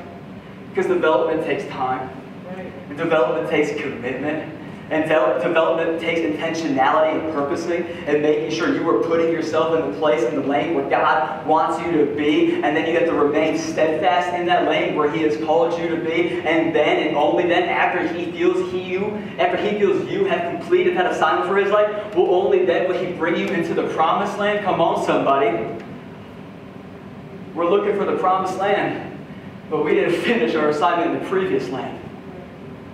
[0.69, 2.09] Because development takes time.
[2.47, 2.97] Right.
[2.97, 4.60] Development takes commitment.
[4.91, 9.89] And de- development takes intentionality and purposing and making sure you are putting yourself in
[9.89, 12.55] the place in the lane where God wants you to be.
[12.55, 15.87] And then you have to remain steadfast in that lane where He has called you
[15.95, 16.41] to be.
[16.41, 19.05] And then and only then, after He feels he you,
[19.39, 22.97] after He feels you have completed that assignment for His life, will only then will
[22.97, 24.65] He bring you into the promised land.
[24.65, 25.65] Come on, somebody.
[27.55, 29.17] We're looking for the promised land,
[29.69, 32.00] but we didn't finish our assignment in the previous land.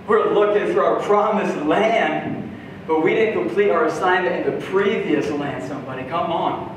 [0.08, 2.50] We're looking for our promised land,
[2.86, 6.04] but we didn't complete our assignment in the previous land, somebody.
[6.08, 6.74] Come on.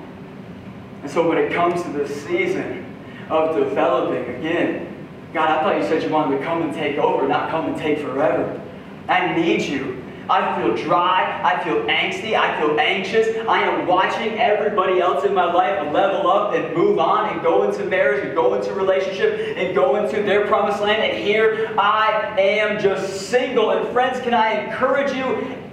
[1.01, 2.93] And so when it comes to this season
[3.29, 7.25] of developing, again, God, I thought you said you wanted to come and take over,
[7.25, 8.61] not come and take forever.
[9.07, 10.00] I need you.
[10.31, 11.41] I feel dry.
[11.43, 12.39] I feel angsty.
[12.39, 13.35] I feel anxious.
[13.49, 17.69] I am watching everybody else in my life level up and move on and go
[17.69, 21.03] into marriage and go into relationship and go into their promised land.
[21.03, 23.71] And here I am just single.
[23.71, 25.25] And friends, can I encourage you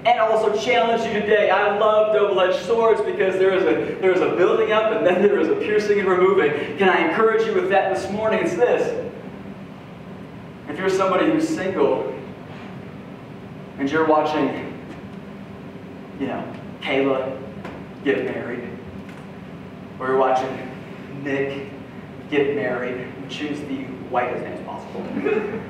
[0.05, 1.51] and also challenge you today?
[1.51, 5.23] I love double-edged swords because there is a there is a building up and then
[5.23, 6.77] there is a piercing and removing.
[6.79, 8.41] Can I encourage you with that this morning?
[8.41, 9.09] It's this.
[10.69, 12.18] If you're somebody who's single
[13.79, 14.77] and you're watching,
[16.19, 17.41] you know, Kayla
[18.05, 18.69] get married,
[19.99, 20.71] or you're watching
[21.23, 21.69] Nick
[22.31, 25.01] get married, and choose the whitest name possible.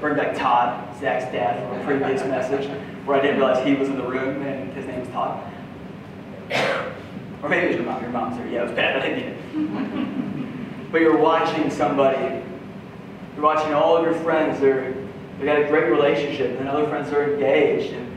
[0.00, 2.68] Bring back Todd, Zach's dad, from a previous message
[3.04, 5.52] where I didn't realize he was in the room and his name was Todd.
[7.42, 8.02] Or maybe it was your mom.
[8.02, 8.46] Your mom's here.
[8.48, 9.02] Yeah, it was bad.
[9.02, 9.28] I didn't get
[10.86, 10.92] it.
[10.92, 12.42] But you're watching somebody.
[13.34, 14.60] You're watching all of your friends.
[14.60, 14.94] They're
[15.42, 17.92] they got a great relationship, and other friends are engaged.
[17.94, 18.08] And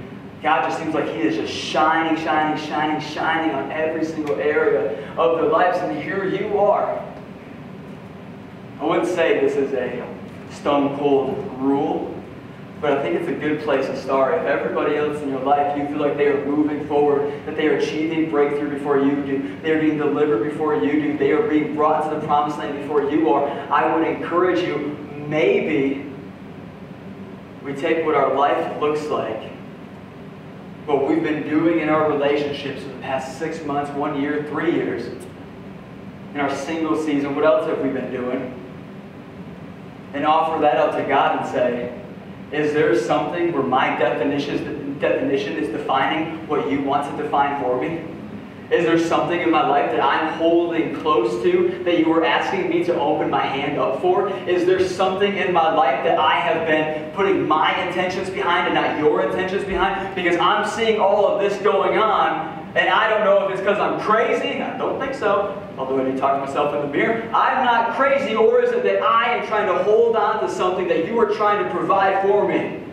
[0.43, 5.11] God just seems like He is just shining, shining, shining, shining on every single area
[5.17, 5.79] of their lives.
[5.79, 7.03] And here you are.
[8.79, 10.07] I wouldn't say this is a
[10.51, 12.13] stone cold rule,
[12.79, 14.35] But I think it's a good place to start.
[14.35, 17.67] If everybody else in your life, you feel like they are moving forward, that they
[17.67, 21.47] are achieving breakthrough before you do, they are being delivered before you do, they are
[21.47, 24.95] being brought to the promised land before you are, I would encourage you,
[25.27, 26.05] maybe
[27.65, 29.51] we take what our life looks like,
[30.85, 34.71] what we've been doing in our relationships for the past six months, one year, three
[34.71, 35.07] years,
[36.35, 38.53] in our single season, what else have we been doing?
[40.13, 42.01] And offer that up to God and say,
[42.51, 47.81] is there something where my definition, definition is defining what you want to define for
[47.81, 48.03] me?
[48.71, 52.67] Is there something in my life that I'm holding close to that you are asking
[52.67, 54.29] me to open my hand up for?
[54.47, 58.73] Is there something in my life that I have been putting my intentions behind and
[58.73, 60.15] not your intentions behind?
[60.15, 63.77] Because I'm seeing all of this going on, and I don't know if it's because
[63.77, 64.59] I'm crazy.
[64.59, 65.61] I don't think so.
[65.77, 67.21] Although I do talk to myself in the mirror.
[67.35, 70.87] I'm not crazy, or is it that I am trying to hold on to something
[70.87, 72.84] that you are trying to provide for me?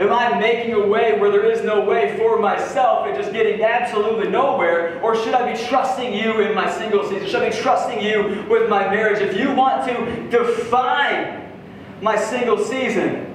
[0.00, 3.62] Am I making a way where there is no way for myself and just getting
[3.62, 4.98] absolutely nowhere?
[5.02, 7.28] Or should I be trusting you in my single season?
[7.28, 9.20] Should I be trusting you with my marriage?
[9.20, 11.52] If you want to define
[12.00, 13.26] my single season,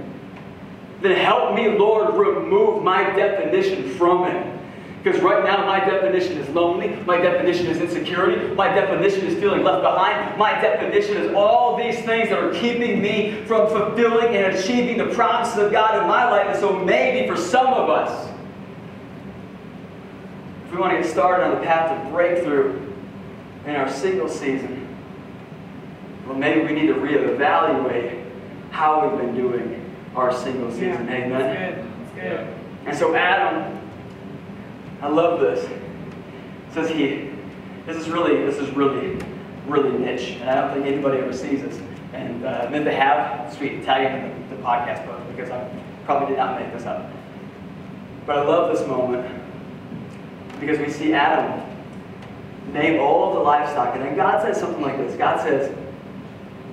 [1.02, 4.56] then help me, Lord, remove my definition from it.
[5.06, 6.96] Because right now, my definition is lonely.
[7.06, 8.56] My definition is insecurity.
[8.56, 10.36] My definition is feeling left behind.
[10.36, 15.14] My definition is all these things that are keeping me from fulfilling and achieving the
[15.14, 16.48] promises of God in my life.
[16.48, 18.32] And so, maybe for some of us,
[20.66, 22.92] if we want to get started on the path of breakthrough
[23.68, 24.88] in our single season,
[26.26, 28.26] well, maybe we need to reevaluate
[28.72, 31.06] how we've been doing our single season.
[31.06, 31.30] Yeah, Amen.
[31.30, 32.16] That's good.
[32.16, 32.88] That's good.
[32.88, 33.75] And so Adam,
[35.06, 35.70] I love this.
[36.74, 37.30] Says he,
[37.86, 39.20] this is really, this is really,
[39.68, 41.80] really niche, and I don't think anybody ever sees this.
[42.14, 45.70] And uh, then they have sweet tag it in the, the podcast post because I
[46.06, 47.12] probably did not make this up.
[48.26, 49.32] But I love this moment
[50.60, 51.62] because we see Adam
[52.74, 55.16] name all the livestock, and then God says something like this.
[55.18, 55.72] God says,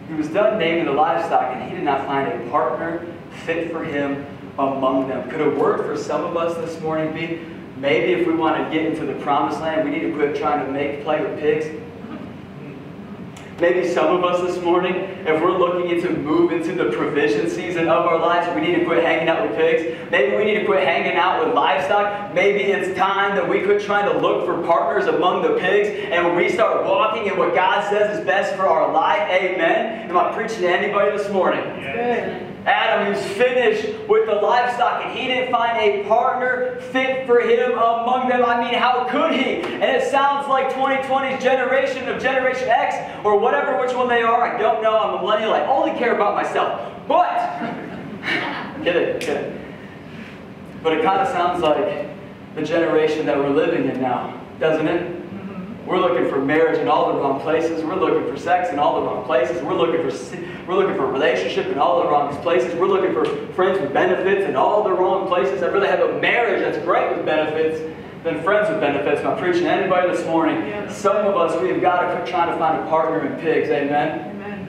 [0.08, 3.06] He was done naming the livestock, and He did not find a partner
[3.44, 4.24] fit for him
[4.58, 5.28] among them.
[5.28, 7.40] Could a word for some of us this morning be
[7.82, 10.64] maybe if we want to get into the promised land, we need to quit trying
[10.64, 11.66] to make play with pigs?
[13.60, 17.88] Maybe some of us this morning, if we're looking into move into the provision season
[17.88, 20.10] of our lives, we need to quit hanging out with pigs.
[20.10, 22.34] Maybe we need to quit hanging out with livestock.
[22.34, 26.36] Maybe it's time that we quit trying to look for partners among the pigs and
[26.36, 29.28] we start walking in what God says is best for our life.
[29.30, 30.08] Amen.
[30.08, 31.62] Am I preaching to anybody this morning?
[31.80, 32.51] Good.
[32.66, 37.72] Adam, who's finished with the livestock, and he didn't find a partner fit for him
[37.72, 38.44] among them.
[38.44, 39.56] I mean, how could he?
[39.56, 44.42] And it sounds like 2020's generation of Generation X, or whatever which one they are.
[44.42, 44.96] I don't know.
[44.96, 45.52] I'm a millennial.
[45.52, 46.92] I only care about myself.
[47.08, 47.60] But,
[48.84, 49.60] get it, get it.
[50.82, 52.08] But it kind of sounds like
[52.54, 55.21] the generation that we're living in now, doesn't it?
[55.86, 57.82] We're looking for marriage in all the wrong places.
[57.82, 59.60] We're looking for sex in all the wrong places.
[59.62, 62.74] We're looking for we're looking for relationship in all the wrong places.
[62.74, 65.62] We're looking for friends with benefits in all the wrong places.
[65.62, 67.80] I'd rather have a marriage that's great with benefits
[68.22, 69.20] than friends with benefits.
[69.22, 70.68] Am I preaching to anybody this morning?
[70.68, 70.88] Yeah.
[70.92, 73.68] Some of us, we have got to quit trying to find a partner in pigs.
[73.68, 74.30] Amen.
[74.36, 74.68] Amen.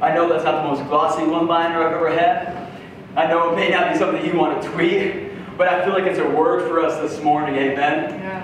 [0.00, 2.70] I know that's not the most glossy one-liner I've ever had.
[3.16, 6.04] I know it may not be something you want to tweet, but I feel like
[6.04, 7.56] it's a word for us this morning.
[7.56, 8.20] Amen.
[8.20, 8.37] Yeah.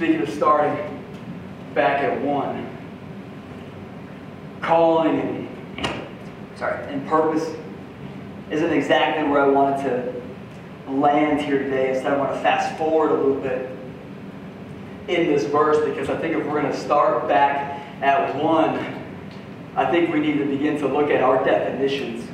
[0.00, 1.04] Speaking of starting
[1.74, 2.74] back at one,
[4.62, 5.20] calling
[5.76, 6.06] and
[6.56, 7.54] sorry, and purpose
[8.50, 9.82] isn't exactly where I wanted
[10.86, 11.90] to land here today.
[11.90, 13.76] Instead, I want to fast forward a little bit
[15.06, 18.78] in this verse because I think if we're going to start back at one,
[19.76, 22.26] I think we need to begin to look at our definitions.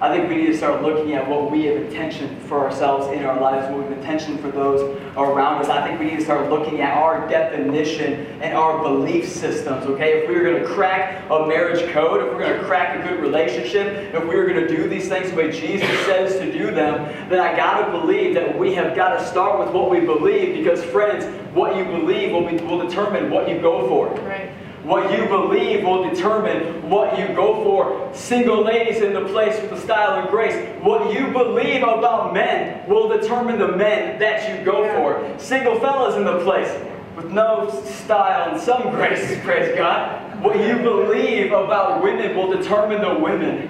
[0.00, 3.24] I think we need to start looking at what we have intention for ourselves in
[3.24, 4.80] our lives, what we have intention for those
[5.16, 5.68] around us.
[5.68, 10.22] I think we need to start looking at our definition and our belief systems, okay?
[10.22, 13.08] If we are going to crack a marriage code, if we're going to crack a
[13.08, 16.52] good relationship, if we are going to do these things the way Jesus says to
[16.52, 19.90] do them, then I got to believe that we have got to start with what
[19.90, 21.24] we believe because, friends,
[21.56, 24.10] what you believe will, be, will determine what you go for.
[24.22, 24.47] Right.
[24.88, 28.10] What you believe will determine what you go for.
[28.14, 30.54] Single ladies in the place with the style and grace.
[30.82, 34.96] What you believe about men will determine the men that you go Yeah.
[34.96, 35.38] for.
[35.38, 36.74] Single fellas in the place
[37.16, 40.42] with no style and some grace, praise God.
[40.42, 43.68] What you believe about women will determine the women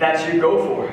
[0.00, 0.92] that you go for.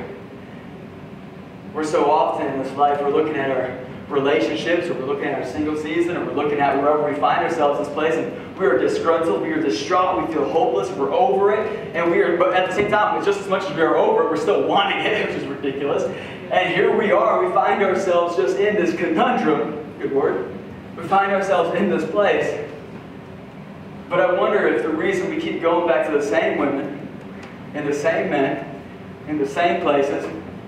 [1.74, 3.78] We're so often in this life, we're looking at our
[4.10, 7.43] relationships, or we're looking at our single season, or we're looking at wherever we find
[7.43, 11.13] ourselves in this place, and we are disgruntled, we are distraught, we feel hopeless, we're
[11.13, 13.76] over it, and we are, but at the same time, it's just as much as
[13.76, 16.04] we are over it, we're still wanting it, which is ridiculous.
[16.52, 20.52] And here we are, we find ourselves just in this conundrum, good word,
[20.98, 22.67] we find ourselves in this place.
[24.10, 26.95] But I wonder if the reason we keep going back to the same women,
[27.76, 28.65] and the same men,
[29.28, 30.26] in the same places,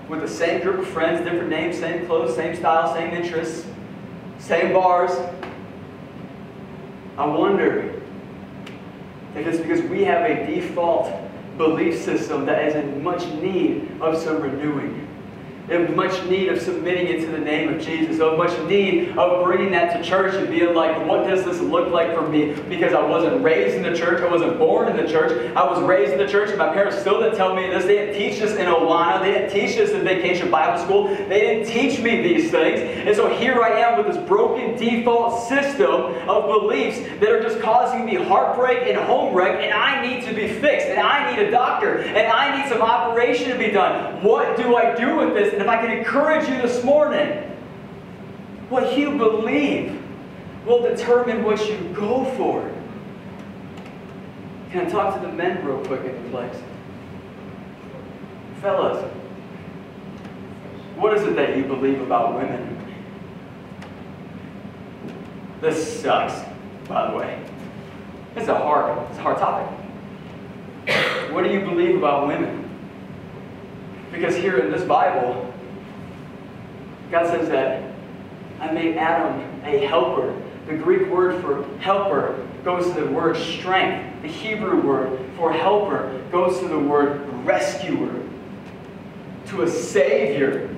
[0.08, 3.66] with the same group of friends, different names, same clothes, same style, same interests,
[4.38, 5.10] same bars.
[7.16, 8.00] I wonder
[9.34, 11.12] if it's because we have a default
[11.56, 15.01] belief system that is in much need of some renewing
[15.72, 19.44] in much need of submitting it to the name of Jesus, of much need of
[19.44, 22.52] bringing that to church and being like, what does this look like for me?
[22.68, 25.82] Because I wasn't raised in the church, I wasn't born in the church, I was
[25.82, 27.84] raised in the church, and my parents still didn't tell me this.
[27.84, 31.40] They didn't teach us in Awana, they didn't teach us in Vacation Bible School, they
[31.40, 32.80] didn't teach me these things.
[33.06, 35.92] And so here I am with this broken default system
[36.28, 40.34] of beliefs that are just causing me heartbreak and home wreck, and I need to
[40.34, 44.22] be fixed, and I need a doctor, and I need some operation to be done.
[44.22, 45.54] What do I do with this?
[45.62, 47.28] And if I can encourage you this morning,
[48.68, 50.02] what you believe
[50.66, 52.68] will determine what you go for.
[54.72, 56.56] Can I talk to the men real quick in the place?
[58.60, 59.08] Fellas,
[60.96, 62.84] what is it that you believe about women?
[65.60, 66.44] This sucks,
[66.88, 67.40] by the way.
[68.34, 69.70] It's a hard, it's a hard topic.
[71.32, 72.68] What do you believe about women?
[74.10, 75.51] Because here in this Bible,
[77.12, 77.92] God says that
[78.58, 80.34] I made Adam a helper.
[80.66, 84.22] The Greek word for helper goes to the word strength.
[84.22, 88.26] The Hebrew word for helper goes to the word rescuer,
[89.48, 90.74] to a savior.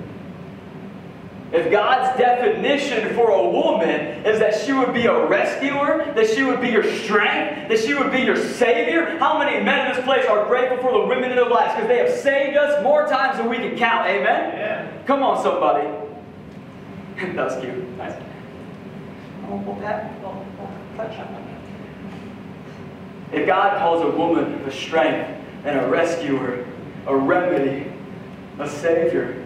[1.52, 6.42] If God's definition for a woman is that she would be a rescuer, that she
[6.42, 10.04] would be your strength, that she would be your savior, how many men in this
[10.04, 13.06] place are grateful for the women in their lives because they have saved us more
[13.06, 14.08] times than we can count?
[14.08, 14.56] Amen?
[14.56, 15.02] Yeah.
[15.06, 15.86] Come on, somebody.
[17.34, 17.88] that was cute.
[17.96, 18.20] Nice.
[19.46, 21.16] Oh, well, that, well, well, touch.
[23.32, 25.28] If God calls a woman a strength
[25.64, 26.66] and a rescuer,
[27.06, 27.90] a remedy,
[28.58, 29.44] a savior,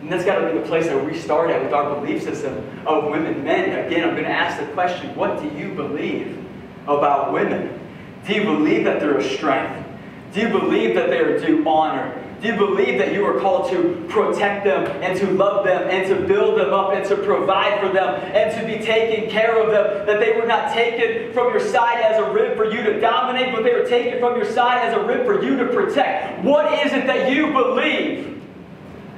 [0.00, 2.56] and that's got to be the place that we start at with our belief system
[2.86, 3.44] of women.
[3.44, 6.38] Men, again, I'm going to ask the question what do you believe
[6.86, 7.78] about women?
[8.26, 9.86] Do you believe that they're a strength?
[10.32, 12.24] Do you believe that they are due honor?
[12.40, 16.06] Do you believe that you are called to protect them and to love them and
[16.06, 19.72] to build them up and to provide for them and to be taking care of
[19.72, 20.06] them?
[20.06, 23.52] That they were not taken from your side as a rib for you to dominate,
[23.52, 26.44] but they were taken from your side as a rib for you to protect.
[26.44, 28.40] What is it that you believe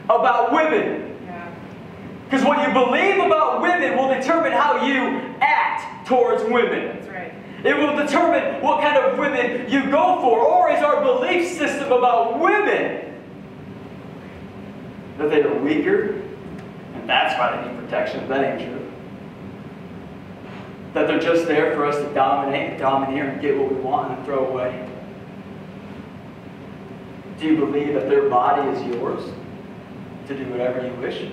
[0.04, 1.08] about women?
[2.24, 6.86] Because what you believe about women will determine how you act towards women.
[6.86, 7.34] That's right.
[7.64, 10.40] It will determine what kind of women you go for.
[10.40, 13.09] Or is our belief system about women
[15.20, 16.14] that they are weaker
[16.94, 18.26] and that's why they need protection?
[18.28, 18.90] That ain't true.
[20.94, 24.16] That they're just there for us to dominate, and domineer, and get what we want
[24.16, 24.88] and throw away.
[27.38, 29.30] Do you believe that their body is yours
[30.26, 31.30] to do whatever you wish?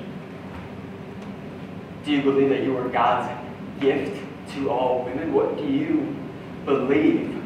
[2.06, 3.34] Do you believe that you are God's
[3.82, 4.22] gift
[4.54, 5.34] to all women?
[5.34, 6.16] What do you
[6.66, 7.42] believe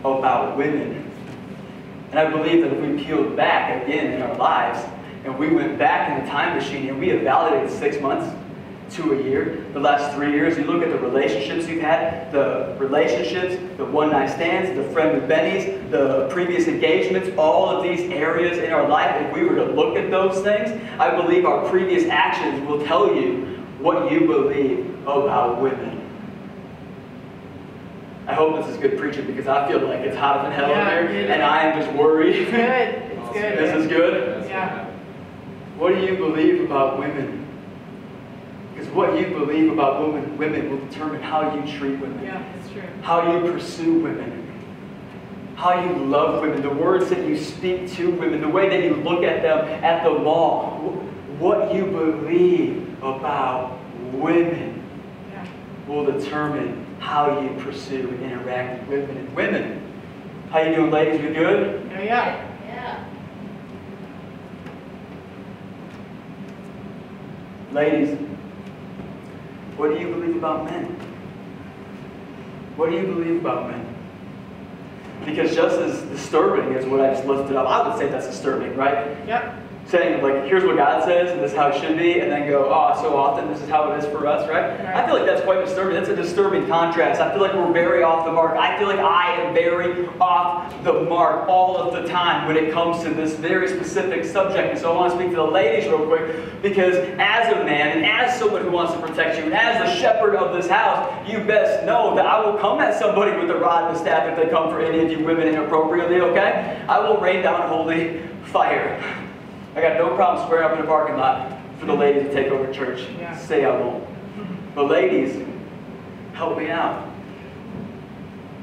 [0.00, 1.10] about women?
[2.10, 4.80] And I believe that if we peeled back again in our lives
[5.24, 8.34] and we went back in the time machine and we evaluated six months
[8.96, 12.74] to a year, the last three years, you look at the relationships you've had, the
[12.78, 18.10] relationships, the one night stands, the friend with Benny's, the previous engagements, all of these
[18.10, 21.68] areas in our life, if we were to look at those things, I believe our
[21.68, 25.98] previous actions will tell you what you believe about women.
[28.26, 31.08] I hope this is good preaching because I feel like it's hotter than hell Yeah,
[31.08, 32.34] here, and I am just worried.
[32.36, 32.60] It's good.
[33.18, 33.58] It's good.
[33.58, 34.48] this is good.
[34.48, 34.89] Yeah.
[35.80, 37.46] What do you believe about women?
[38.74, 42.70] Because what you believe about women, women will determine how you treat women, Yeah, it's
[42.70, 42.82] true.
[43.00, 44.46] how you pursue women,
[45.56, 48.96] how you love women, the words that you speak to women, the way that you
[48.96, 50.80] look at them at the mall,
[51.38, 53.78] what you believe about
[54.12, 54.82] women
[55.32, 55.46] Yeah.
[55.88, 59.16] will determine how you pursue and interact with women.
[59.16, 59.82] And women,
[60.50, 61.22] how you doing, ladies?
[61.22, 61.90] We good?
[61.90, 62.02] Yeah.
[62.02, 62.49] Yeah.
[67.72, 68.18] Ladies,
[69.76, 70.84] what do you believe about men?
[72.76, 73.86] What do you believe about men?
[75.24, 78.74] Because just as disturbing as what I just lifted up, I would say that's disturbing,
[78.76, 79.16] right?
[79.26, 79.59] Yep.
[79.90, 82.48] Saying like, here's what God says and this is how it should be, and then
[82.48, 84.80] go, oh, so often this is how it is for us, right?
[84.80, 85.94] I feel like that's quite disturbing.
[85.94, 87.20] That's a disturbing contrast.
[87.20, 88.56] I feel like we're very off the mark.
[88.56, 92.72] I feel like I am very off the mark all of the time when it
[92.72, 94.70] comes to this very specific subject.
[94.70, 97.98] And so I want to speak to the ladies real quick because as a man
[97.98, 101.28] and as someone who wants to protect you and as the shepherd of this house,
[101.28, 104.28] you best know that I will come at somebody with a rod and a staff
[104.28, 106.84] if they come for any of you women inappropriately, okay?
[106.88, 109.28] I will rain down holy fire.
[109.74, 112.48] I got no problem squaring up in a parking lot for the ladies to take
[112.48, 113.06] over church.
[113.18, 113.36] Yeah.
[113.36, 114.04] Say I won't.
[114.74, 115.46] But ladies,
[116.34, 117.06] help me out.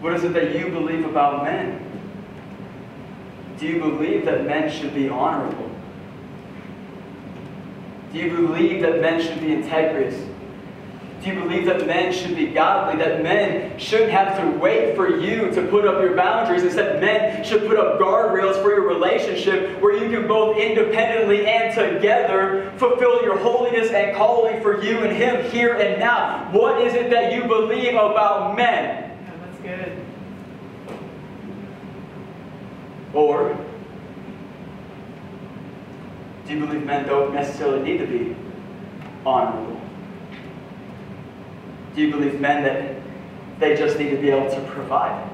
[0.01, 1.83] What is it that you believe about men?
[3.57, 5.71] Do you believe that men should be honorable?
[8.13, 10.27] Do you believe that men should be integrous?
[11.21, 13.03] Do you believe that men should be godly?
[13.03, 16.63] That men shouldn't have to wait for you to put up your boundaries?
[16.63, 21.73] Instead, men should put up guardrails for your relationship where you can both independently and
[21.73, 26.49] together fulfill your holiness and calling for you and him here and now.
[26.51, 29.17] What is it that you believe about men?
[29.25, 30.05] Yeah, that's good.
[33.13, 33.57] Or
[36.45, 38.35] do you believe men don't necessarily need to be
[39.25, 39.76] honorable?
[41.97, 42.95] Do you believe men that
[43.59, 45.27] they just need to be able to provide?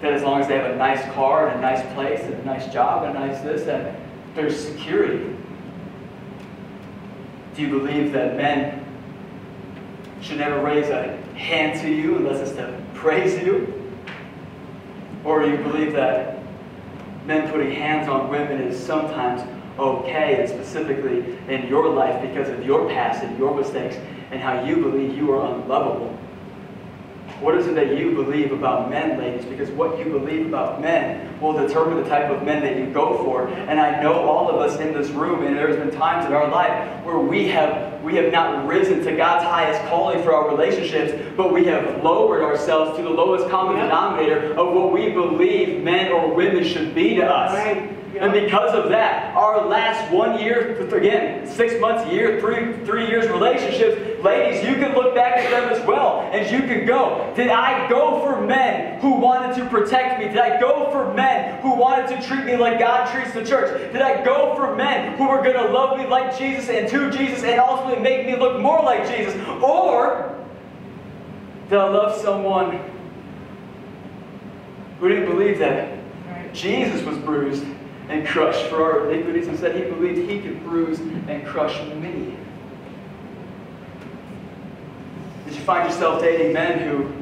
[0.00, 2.44] That as long as they have a nice car and a nice place and a
[2.44, 3.96] nice job and a nice this, that
[4.36, 5.34] there's security?
[7.56, 8.84] Do you believe that men
[10.20, 13.90] should never raise a hand to you unless it's to praise you?
[15.24, 16.38] Or do you believe that
[17.26, 19.42] men putting hands on women is sometimes
[19.80, 23.96] okay, and specifically in your life because of your past and your mistakes
[24.30, 26.16] and how you believe you are unlovable?
[27.40, 29.44] What is it that you believe about men, ladies?
[29.44, 33.22] Because what you believe about men will determine the type of men that you go
[33.24, 33.48] for.
[33.48, 36.48] And I know all of us in this room, and there's been times in our
[36.48, 41.12] life where we have we have not risen to God's highest calling for our relationships,
[41.36, 46.12] but we have lowered ourselves to the lowest common denominator of what we believe men
[46.12, 47.52] or women should be to us.
[47.52, 47.95] Right.
[48.18, 53.06] And because of that, our last one year, again, six months, a year, three, three
[53.06, 57.32] years relationships, ladies, you can look back at them as well, and you can go,
[57.36, 60.28] did I go for men who wanted to protect me?
[60.28, 63.92] Did I go for men who wanted to treat me like God treats the church?
[63.92, 67.10] Did I go for men who were going to love me like Jesus and to
[67.10, 69.34] Jesus and ultimately make me look more like Jesus?
[69.62, 70.34] Or
[71.68, 72.80] did I love someone
[75.00, 75.98] who didn't believe that
[76.54, 77.64] Jesus was bruised
[78.08, 79.48] and crushed for our iniquities.
[79.48, 82.36] Instead, he believed he could bruise and crush me.
[85.46, 87.12] Did you find yourself dating men who,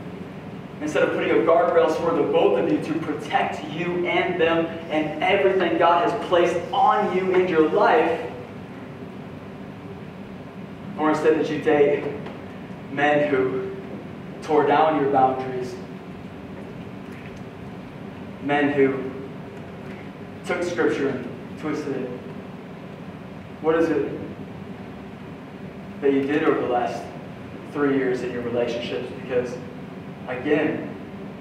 [0.81, 4.67] instead of putting up guardrails for the both of you to protect you and them
[4.91, 8.31] and everything God has placed on you in your life,
[10.99, 12.05] or instead did you date
[12.93, 13.75] men who
[14.43, 15.75] tore down your boundaries,
[18.43, 19.11] men who
[20.47, 22.11] took scripture and twisted it.
[23.63, 24.13] What is it
[26.01, 27.03] that you did over the last
[27.73, 29.11] three years in your relationships?
[29.23, 29.57] Because,
[30.29, 30.95] again,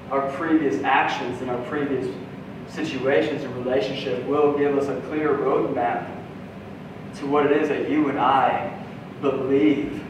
[0.09, 2.15] our previous actions and our previous
[2.69, 6.09] situations and relationship will give us a clear roadmap
[7.15, 8.81] to what it is that you and I
[9.21, 10.01] believe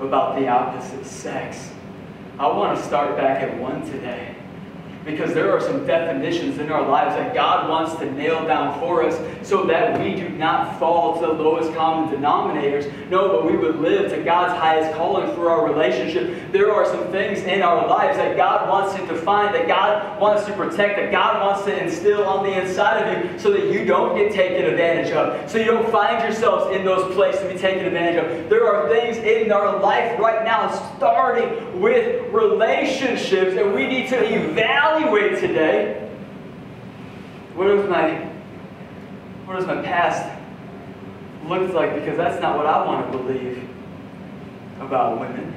[0.00, 1.70] about the opposite sex.
[2.38, 4.31] I want to start back at one today
[5.04, 9.04] because there are some definitions in our lives that God wants to nail down for
[9.04, 12.90] us so that we do not fall to the lowest common denominators.
[13.08, 16.52] No, but we would live to God's highest calling for our relationship.
[16.52, 20.44] There are some things in our lives that God wants to define, that God wants
[20.46, 23.84] to protect, that God wants to instill on the inside of you so that you
[23.84, 27.58] don't get taken advantage of, so you don't find yourselves in those places to be
[27.58, 28.48] taken advantage of.
[28.48, 34.16] There are things in our life right now, starting with relationships, that we need to
[34.16, 36.08] evaluate evaluate today
[37.54, 38.28] what does my
[39.46, 40.38] what does my past
[41.46, 43.68] look like because that's not what I want to believe
[44.80, 45.54] about women.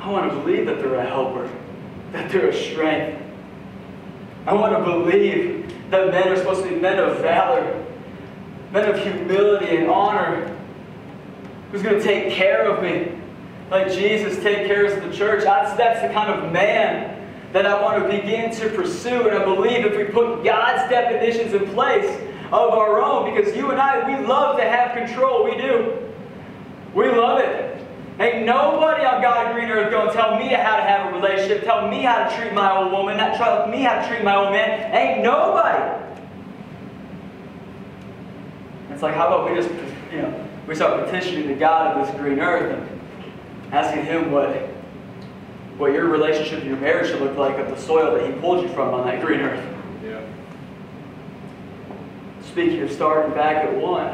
[0.00, 1.50] I want to believe that they're a helper,
[2.12, 3.20] that they're a strength.
[4.46, 7.84] I want to believe that men are supposed to be men of valor,
[8.72, 10.56] men of humility and honor,
[11.70, 13.20] who's going to take care of me
[13.70, 15.44] like Jesus take care of the church.
[15.44, 17.17] That's, that's the kind of man
[17.52, 19.28] that I want to begin to pursue.
[19.28, 22.10] And I believe if we put God's definitions in place
[22.46, 25.44] of our own, because you and I, we love to have control.
[25.44, 25.96] We do.
[26.94, 27.68] We love it.
[28.20, 31.62] Ain't nobody on God's green earth going to tell me how to have a relationship,
[31.62, 34.34] tell me how to treat my old woman, not tell me how to treat my
[34.34, 34.92] old man.
[34.92, 36.04] Ain't nobody.
[38.90, 39.70] It's like, how about we just,
[40.12, 44.68] you know, we start petitioning the God of this green earth and asking Him what,
[45.78, 48.62] what your relationship, and your marriage should look like of the soil that He pulled
[48.62, 49.64] you from on that green earth.
[50.04, 50.20] Yeah.
[52.42, 54.12] Speaking of starting back at one,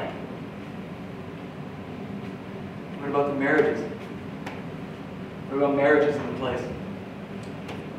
[3.00, 3.80] what about the marriages?
[5.48, 6.60] What about marriages in the place?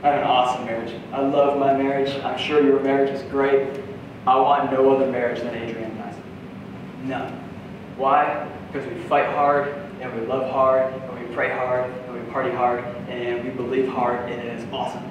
[0.04, 0.94] I have an awesome marriage.
[1.12, 2.14] I love my marriage.
[2.24, 3.82] I'm sure your marriage is great.
[4.28, 6.16] I want no other marriage than Adrian and I's.
[7.06, 7.32] None.
[7.98, 8.48] Why?
[8.72, 9.70] Because we fight hard,
[10.02, 11.92] and we love hard, and we pray hard,
[12.36, 15.10] party hard, and we believe hard, and it is awesome.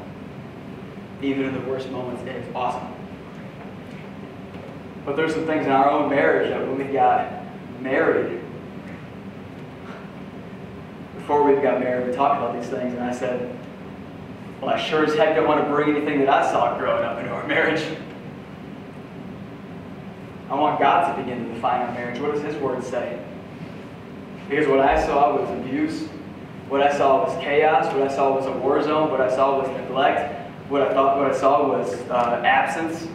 [1.22, 2.86] Even in the worst moments, it is awesome.
[5.06, 7.32] But there's some things in our own marriage that when we got
[7.80, 8.42] married,
[11.14, 13.58] before we got married, we talked about these things, and I said,
[14.60, 17.18] Well, I sure as heck don't want to bring anything that I saw growing up
[17.18, 17.82] into our marriage.
[20.50, 22.20] I want God to begin to define our marriage.
[22.20, 23.18] What does His Word say?
[24.46, 26.10] Because what I saw was abuse,
[26.74, 29.60] what I saw was chaos, what I saw was a war zone, what I saw
[29.60, 33.06] was neglect, what I thought, what I saw was uh, absence.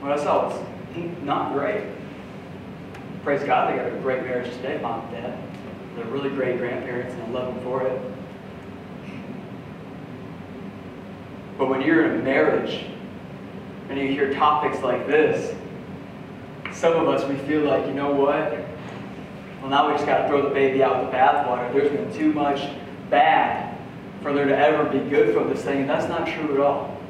[0.00, 0.60] What I saw was
[1.22, 1.86] not great.
[3.24, 5.38] Praise God, they got a great marriage today, mom and dad.
[5.96, 7.98] They're really great grandparents, and I love them for it.
[11.56, 12.84] But when you're in a marriage
[13.88, 15.56] and you hear topics like this,
[16.72, 18.61] some of us, we feel like, you know what?
[19.62, 21.72] Well, now we just got to throw the baby out with the bathwater.
[21.72, 22.68] There's been too much
[23.10, 23.78] bad
[24.20, 27.00] for there to ever be good from this thing, and that's not true at all.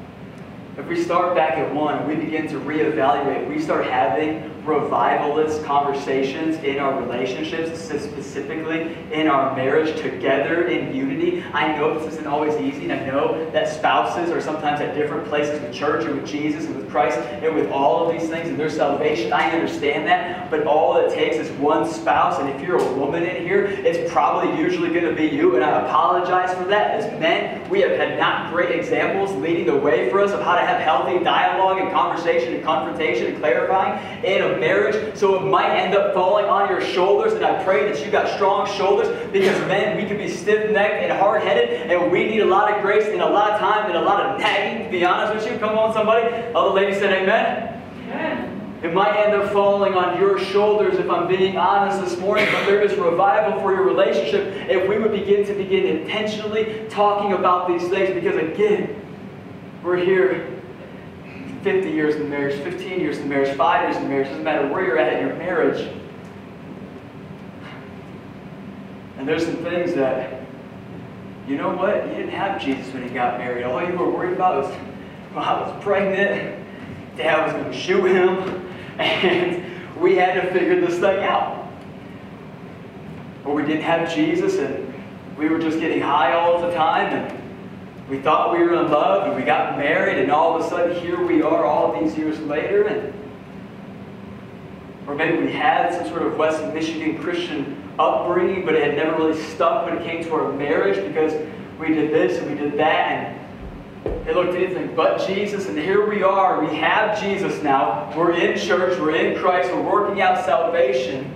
[0.77, 6.55] If we start back at one we begin to reevaluate, we start having revivalist conversations
[6.63, 11.43] in our relationships, specifically in our marriage together in unity.
[11.53, 15.27] I know this isn't always easy, and I know that spouses are sometimes at different
[15.27, 18.49] places with church and with Jesus and with Christ and with all of these things
[18.49, 19.33] and their salvation.
[19.33, 23.23] I understand that, but all it takes is one spouse, and if you're a woman
[23.23, 26.91] in here, it's probably usually going to be you, and I apologize for that.
[26.91, 30.55] As men, we have had not great examples leading the way for us of how
[30.55, 35.49] to have healthy dialogue and conversation and confrontation and clarifying in a marriage, so it
[35.49, 37.33] might end up falling on your shoulders.
[37.33, 41.19] And I pray that you got strong shoulders because men, we can be stiff-necked and
[41.19, 44.01] hard-headed, and we need a lot of grace and a lot of time and a
[44.01, 44.85] lot of nagging.
[44.85, 46.27] To be honest with you, come on, somebody.
[46.53, 48.53] All the ladies said, "Amen." Amen.
[48.83, 52.65] It might end up falling on your shoulders if I'm being honest this morning, but
[52.65, 57.69] there is revival for your relationship if we would begin to begin intentionally talking about
[57.69, 58.93] these things because again,
[59.83, 60.52] we're here
[61.63, 64.85] 50 years in marriage, 15 years in marriage, 5 years in marriage, doesn't matter where
[64.85, 65.87] you're at in your marriage.
[69.17, 70.41] And there's some things that,
[71.47, 72.05] you know what?
[72.07, 73.63] You didn't have Jesus when he got married.
[73.63, 74.75] All you were worried about was,
[75.33, 76.59] well, I was pregnant,
[77.15, 79.63] dad was going to shoot him, and
[80.01, 81.67] we had to figure this thing out.
[83.45, 84.93] Or we didn't have Jesus and
[85.37, 87.42] we were just getting high all the time and
[88.09, 90.99] we thought we were in love and we got married and all of a sudden
[91.01, 93.13] here we are all these years later and
[95.07, 99.17] or maybe we had some sort of West Michigan Christian upbringing, but it had never
[99.17, 101.33] really stuck when it came to our marriage because
[101.79, 105.67] we did this and we did that and it looked anything but Jesus.
[105.67, 106.63] And here we are.
[106.63, 108.13] We have Jesus now.
[108.15, 108.99] We're in church.
[108.99, 109.69] We're in Christ.
[109.73, 111.29] We're working out salvation.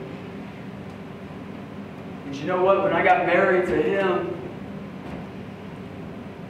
[2.26, 2.84] And you know what?
[2.84, 4.37] When I got married to him,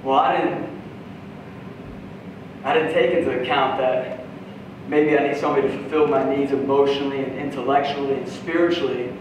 [0.03, 0.77] well, I didn't.
[2.63, 4.25] I didn't take into account that
[4.87, 9.13] maybe I need somebody to fulfill my needs emotionally and intellectually and spiritually.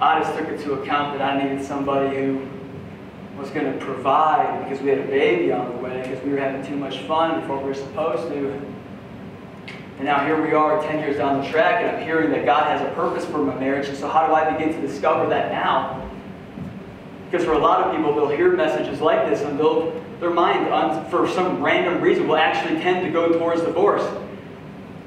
[0.00, 2.46] I just took into account that I needed somebody who
[3.38, 6.38] was going to provide because we had a baby on the way because we were
[6.38, 8.52] having too much fun before we were supposed to.
[9.96, 12.66] And now here we are 10 years down the track and I'm hearing that God
[12.66, 13.88] has a purpose for my marriage.
[13.88, 16.10] And so how do I begin to discover that now?
[17.32, 20.66] Because for a lot of people, they'll hear messages like this and they'll, their mind,
[21.10, 24.06] for some random reason, will actually tend to go towards divorce.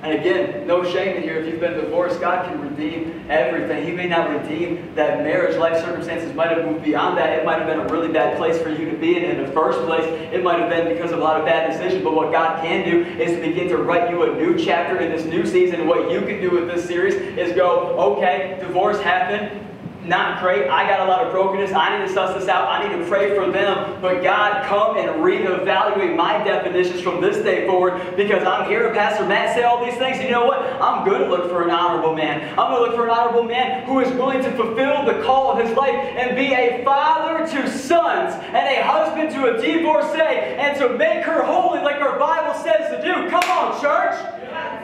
[0.01, 1.37] And again, no shame in here.
[1.37, 3.85] If you've been divorced, God can redeem everything.
[3.85, 5.55] He may not redeem that marriage.
[5.57, 7.37] Life circumstances might have moved beyond that.
[7.37, 9.51] It might have been a really bad place for you to be in in the
[9.51, 10.05] first place.
[10.33, 12.03] It might have been because of a lot of bad decisions.
[12.03, 15.11] But what God can do is to begin to write you a new chapter in
[15.11, 15.81] this new season.
[15.81, 19.61] And what you can do with this series is go, okay, divorce happened
[20.07, 20.69] not great.
[20.69, 21.71] I got a lot of brokenness.
[21.71, 22.67] I need to suss this out.
[22.67, 23.99] I need to pray for them.
[24.01, 29.25] But God, come and reevaluate my definitions from this day forward because I'm hearing Pastor
[29.25, 30.21] Matt say all these things.
[30.23, 30.61] You know what?
[30.81, 32.47] I'm going to look for an honorable man.
[32.57, 35.51] I'm going to look for an honorable man who is willing to fulfill the call
[35.51, 40.21] of his life and be a father to sons and a husband to a divorcee
[40.21, 43.29] and to make her holy like our Bible says to do.
[43.29, 44.15] Come on, church.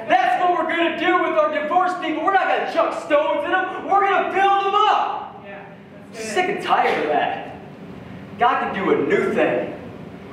[0.10, 0.41] That's
[2.22, 3.90] what we're not going to chuck stones at them.
[3.90, 5.44] We're going to build them up.
[5.46, 5.66] Yeah.
[6.14, 7.60] Sick and tired of that.
[8.40, 9.78] God can do a new thing.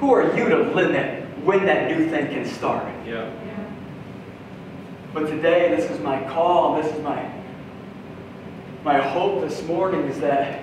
[0.00, 2.86] Who are you to limit when that new thing can start?
[3.04, 3.32] Yeah.
[3.44, 3.70] Yeah.
[5.12, 7.34] But today, this is my call, this is my
[8.84, 10.62] my hope this morning is that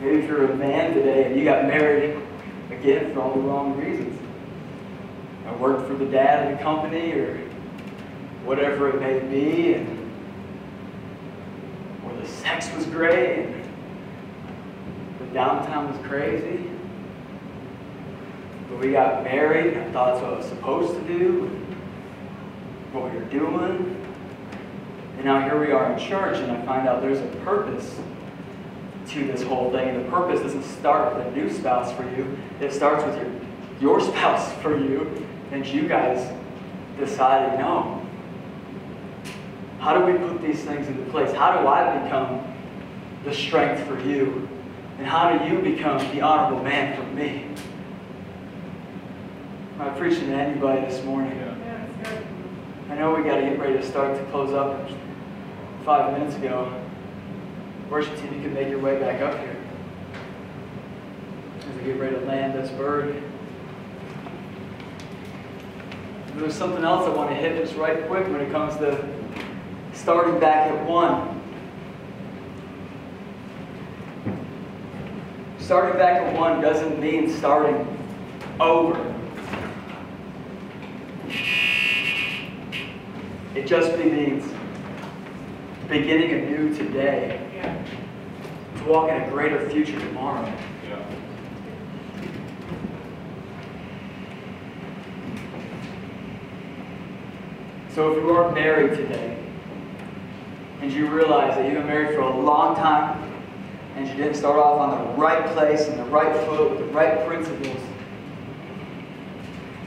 [0.00, 2.20] maybe if you're a man today and you got married
[2.70, 4.20] again for all the wrong reasons,
[5.46, 7.36] I worked for the dad of the company or
[8.44, 10.10] whatever it may be, and
[12.04, 13.64] or the sex was great and
[15.20, 16.70] the downtime was crazy.
[18.68, 21.46] But we got married, and I thought that's what I was supposed to do,
[22.92, 24.00] what we were doing.
[25.16, 27.98] And now here we are in church, and I find out there's a purpose
[29.08, 29.90] to this whole thing.
[29.90, 33.30] And the purpose doesn't start with a new spouse for you, it starts with your,
[33.80, 36.32] your spouse for you, and you guys
[36.98, 38.00] decided, no.
[39.78, 41.32] How do we put these things into place?
[41.32, 42.54] How do I become
[43.24, 44.48] the strength for you?
[44.98, 47.48] And how do you become the honorable man for me?
[49.74, 51.36] Am I preaching to anybody this morning?
[51.36, 51.54] Yeah.
[52.02, 52.20] Yeah.
[52.90, 54.88] I know we got to get ready to start to close up
[55.84, 56.80] five minutes ago.
[57.90, 59.56] Worship team, you can make your way back up here.
[61.58, 63.22] As we get ready to land this bird.
[66.36, 69.08] There's something else I want to hit just right quick when it comes to
[69.92, 71.40] starting back at one.
[75.58, 77.86] Starting back at one doesn't mean starting
[78.58, 79.14] over.
[83.54, 84.52] It just means
[85.88, 87.40] beginning anew today
[88.76, 90.52] to walk in a greater future tomorrow.
[97.94, 99.38] So if you are married today
[100.80, 103.22] and you realize that you've been married for a long time
[103.94, 106.86] and you didn't start off on the right place and the right foot with the
[106.86, 107.80] right principles,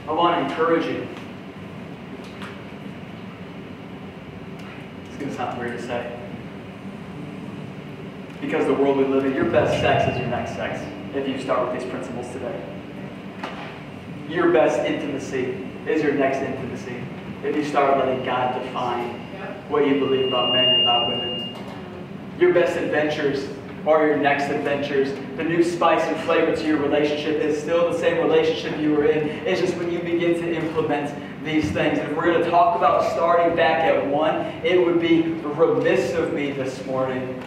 [0.08, 1.06] I want to encourage you.
[5.08, 6.18] It's going to sound weird to say.
[8.40, 10.82] Because the world we live in, your best sex is your next sex
[11.14, 12.58] if you start with these principles today.
[14.30, 17.04] Your best intimacy is your next intimacy
[17.44, 19.14] if you start letting God define
[19.68, 21.54] what you believe about men and about women.
[22.38, 23.48] Your best adventures
[23.86, 25.12] are your next adventures.
[25.36, 29.06] The new spice and flavor to your relationship is still the same relationship you were
[29.06, 29.28] in.
[29.46, 31.14] It's just when you begin to implement
[31.44, 31.98] these things.
[31.98, 36.14] And if we're going to talk about starting back at one, it would be remiss
[36.14, 37.42] of me this morning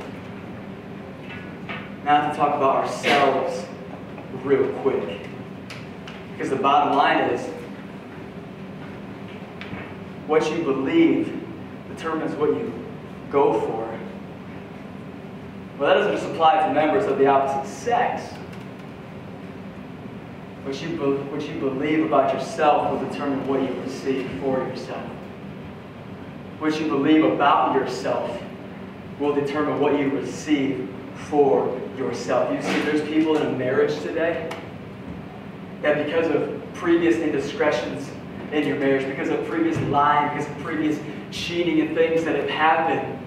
[2.05, 3.65] not to talk about ourselves
[4.43, 5.19] real quick.
[6.31, 7.47] Because the bottom line is
[10.31, 11.43] what you believe
[11.93, 12.73] determines what you
[13.29, 13.99] go for.
[15.77, 18.31] Well, that doesn't just apply to members of the opposite sex.
[20.63, 25.03] What you, what you believe about yourself will determine what you receive for yourself.
[26.59, 28.41] What you believe about yourself
[29.19, 30.89] will determine what you receive
[31.29, 32.53] for yourself.
[32.53, 34.49] You see, there's people in a marriage today
[35.81, 38.10] that because of previous indiscretions
[38.53, 40.99] in your marriage, because of previous lying, because of previous
[41.31, 43.17] cheating and things that have happened,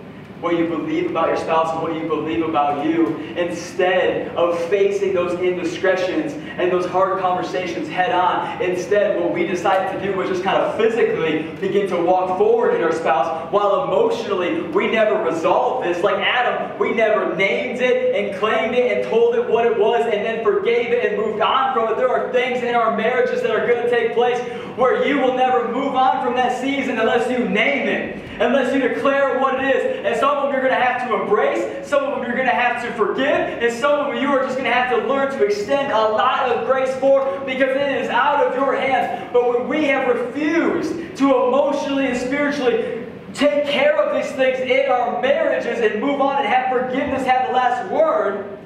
[0.41, 5.15] what you believe about your spouse and what you believe about you, instead of facing
[5.15, 10.29] those indiscretions and those hard conversations head on, instead, what we decided to do was
[10.29, 15.23] just kind of physically begin to walk forward in our spouse, while emotionally we never
[15.25, 16.03] resolved this.
[16.03, 20.03] Like Adam, we never named it and claimed it and told it what it was
[20.05, 21.97] and then forgave it and moved on from it.
[21.97, 24.39] There are things in our marriages that are going to take place
[24.77, 28.81] where you will never move on from that season unless you name it, unless you
[28.81, 30.07] declare what it is.
[30.07, 32.49] And some of them you're going to have to embrace, some of them you're going
[32.49, 35.07] to have to forgive, and some of them you are just going to have to
[35.07, 39.31] learn to extend a lot of grace for because it is out of your hands.
[39.33, 44.91] But when we have refused to emotionally and spiritually take care of these things in
[44.91, 48.59] our marriages and move on and have forgiveness have the last word,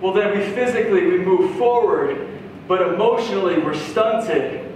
[0.00, 2.26] well, then we physically we move forward,
[2.66, 4.69] but emotionally we're stunted.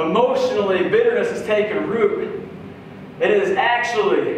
[0.00, 2.48] Emotionally, bitterness has taken root.
[3.20, 4.36] It is actually,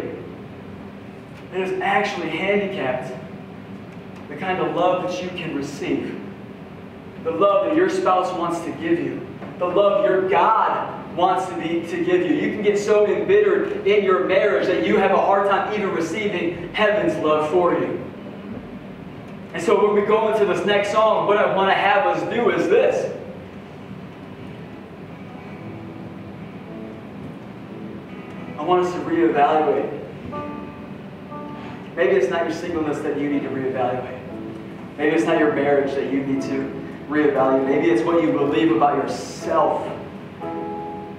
[1.53, 3.13] it is actually handicapped
[4.27, 6.19] the kind of love that you can receive.
[7.23, 9.25] The love that your spouse wants to give you.
[9.59, 12.35] The love your God wants to be to give you.
[12.35, 15.91] You can get so embittered in your marriage that you have a hard time even
[15.91, 18.03] receiving heaven's love for you.
[19.53, 22.21] And so when we go into this next song, what I want to have us
[22.33, 23.15] do is this.
[28.63, 29.91] I want us to reevaluate.
[31.97, 34.21] Maybe it's not your singleness that you need to reevaluate.
[34.97, 36.71] Maybe it's not your marriage that you need to
[37.09, 37.65] reevaluate.
[37.65, 39.85] Maybe it's what you believe about yourself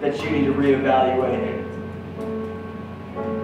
[0.00, 1.60] that you need to reevaluate.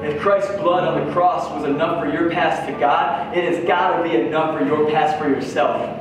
[0.02, 3.62] If Christ's blood on the cross was enough for your past to God, it has
[3.66, 5.99] got to be enough for your past for yourself.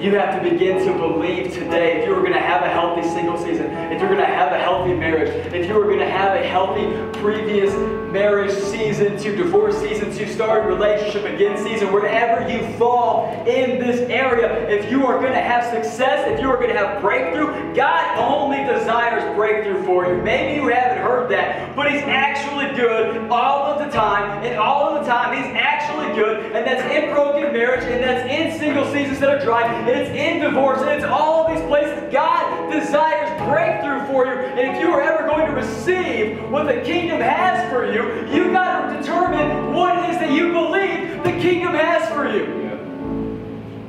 [0.00, 3.02] You have to begin to believe today if you are going to have a healthy
[3.02, 6.08] single season, if you're going to have a healthy marriage, if you are going to
[6.08, 6.86] have a healthy
[7.18, 7.72] previous
[8.12, 14.08] marriage season to divorce season to start relationship again season, wherever you fall in this
[14.08, 17.74] area, if you are going to have success, if you are going to have breakthrough,
[17.74, 20.22] God only desires breakthrough for you.
[20.22, 24.94] Maybe you haven't heard that, but He's actually good all of the time, and all
[24.94, 25.77] of the time He's actually
[26.18, 29.88] good, and that's in broken marriage, and that's in single seasons that are dry and
[29.88, 32.12] it's in divorce, and it's all these places.
[32.12, 34.32] God desires breakthrough for you.
[34.32, 38.02] And if you are ever going to receive what the kingdom has for you,
[38.32, 42.46] you got to determine what it is that you believe the kingdom has for you.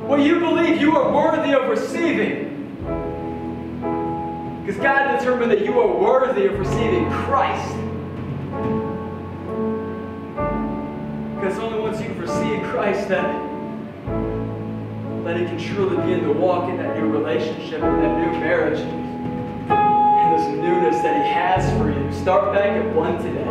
[0.05, 2.47] What you believe you are worthy of receiving.
[4.65, 7.75] Because God determined that you are worthy of receiving Christ.
[11.35, 11.79] Because only
[12.29, 13.49] once you've Christ that
[15.23, 18.79] that He can truly begin to walk in that new relationship, in that new marriage,
[18.79, 22.21] and this newness that He has for you.
[22.21, 23.45] Start back at one today.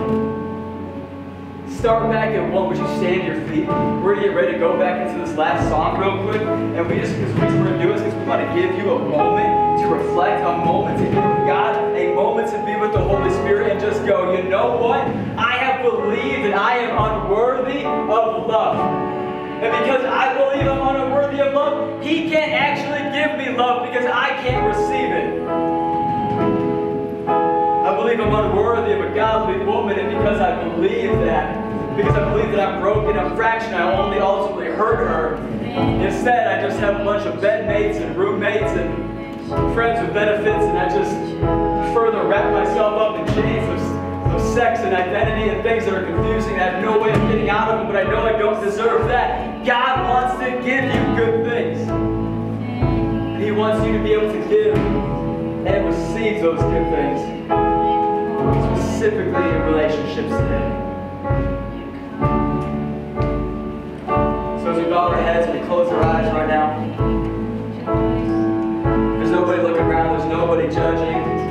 [1.76, 2.68] Start back at one.
[2.68, 3.68] Would you stand your feet?
[3.68, 6.42] We're going to get ready to go back into this last song real quick.
[6.42, 8.76] And we just, because reason we're going to do this because we want to give
[8.76, 12.92] you a moment reflect, a moment to be with God, a moment to be with
[12.92, 15.00] the Holy Spirit, and just go, you know what?
[15.36, 18.76] I have believed that I am unworthy of love.
[19.62, 24.06] And because I believe I'm unworthy of love, He can't actually give me love because
[24.06, 25.42] I can't receive it.
[27.28, 32.32] I believe I'm unworthy of a godly woman, and because I believe that, because I
[32.32, 35.36] believe that I'm broken, I'm fractured, I only ultimately hurt her.
[36.04, 39.17] Instead, I just have a bunch of bedmates and roommates and
[39.74, 41.14] friends with benefits, and I just
[41.94, 43.98] further wrap myself up in chains of
[44.34, 46.54] of sex and identity and things that are confusing.
[46.54, 49.08] I have no way of getting out of them, but I know I don't deserve
[49.08, 49.64] that.
[49.64, 51.80] God wants to give you good things.
[51.88, 57.20] And He wants you to be able to give and receive those good things.
[58.78, 60.84] Specifically in relationships today.
[64.62, 67.17] So as we bow our heads and we close our eyes right now,
[70.76, 71.48] around,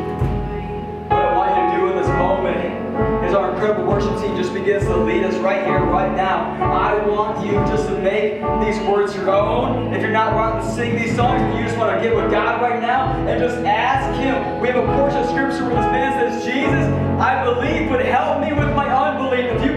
[1.98, 6.16] this moment is our incredible worship team just begins to lead us right here, right
[6.16, 9.94] now, I want you just to make these words your own.
[9.94, 12.30] If you're not wanting to sing these songs, but you just want to get with
[12.32, 14.62] God right now and just ask Him.
[14.62, 16.86] We have a portion of scripture where this man says, Jesus,
[17.20, 19.46] I believe, but help me with my unbelief.
[19.52, 19.77] If you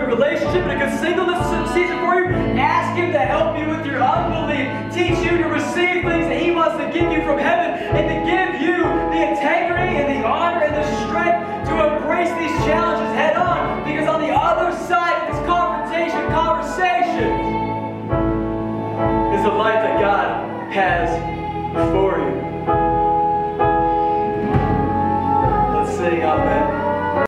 [0.00, 1.38] good relationship, and a good singleness
[1.72, 2.26] season for you,
[2.58, 4.66] ask Him to help you with your unbelief.
[4.90, 8.18] Teach you to receive things that He wants to give you from heaven and to
[8.26, 8.82] give you
[9.14, 14.08] the integrity and the honor and the strength to embrace these challenges head on because
[14.08, 17.30] on the other side of this confrontation conversation
[19.30, 21.06] is the life that God has
[21.94, 22.34] for you.
[25.78, 26.73] Let's sing Amen.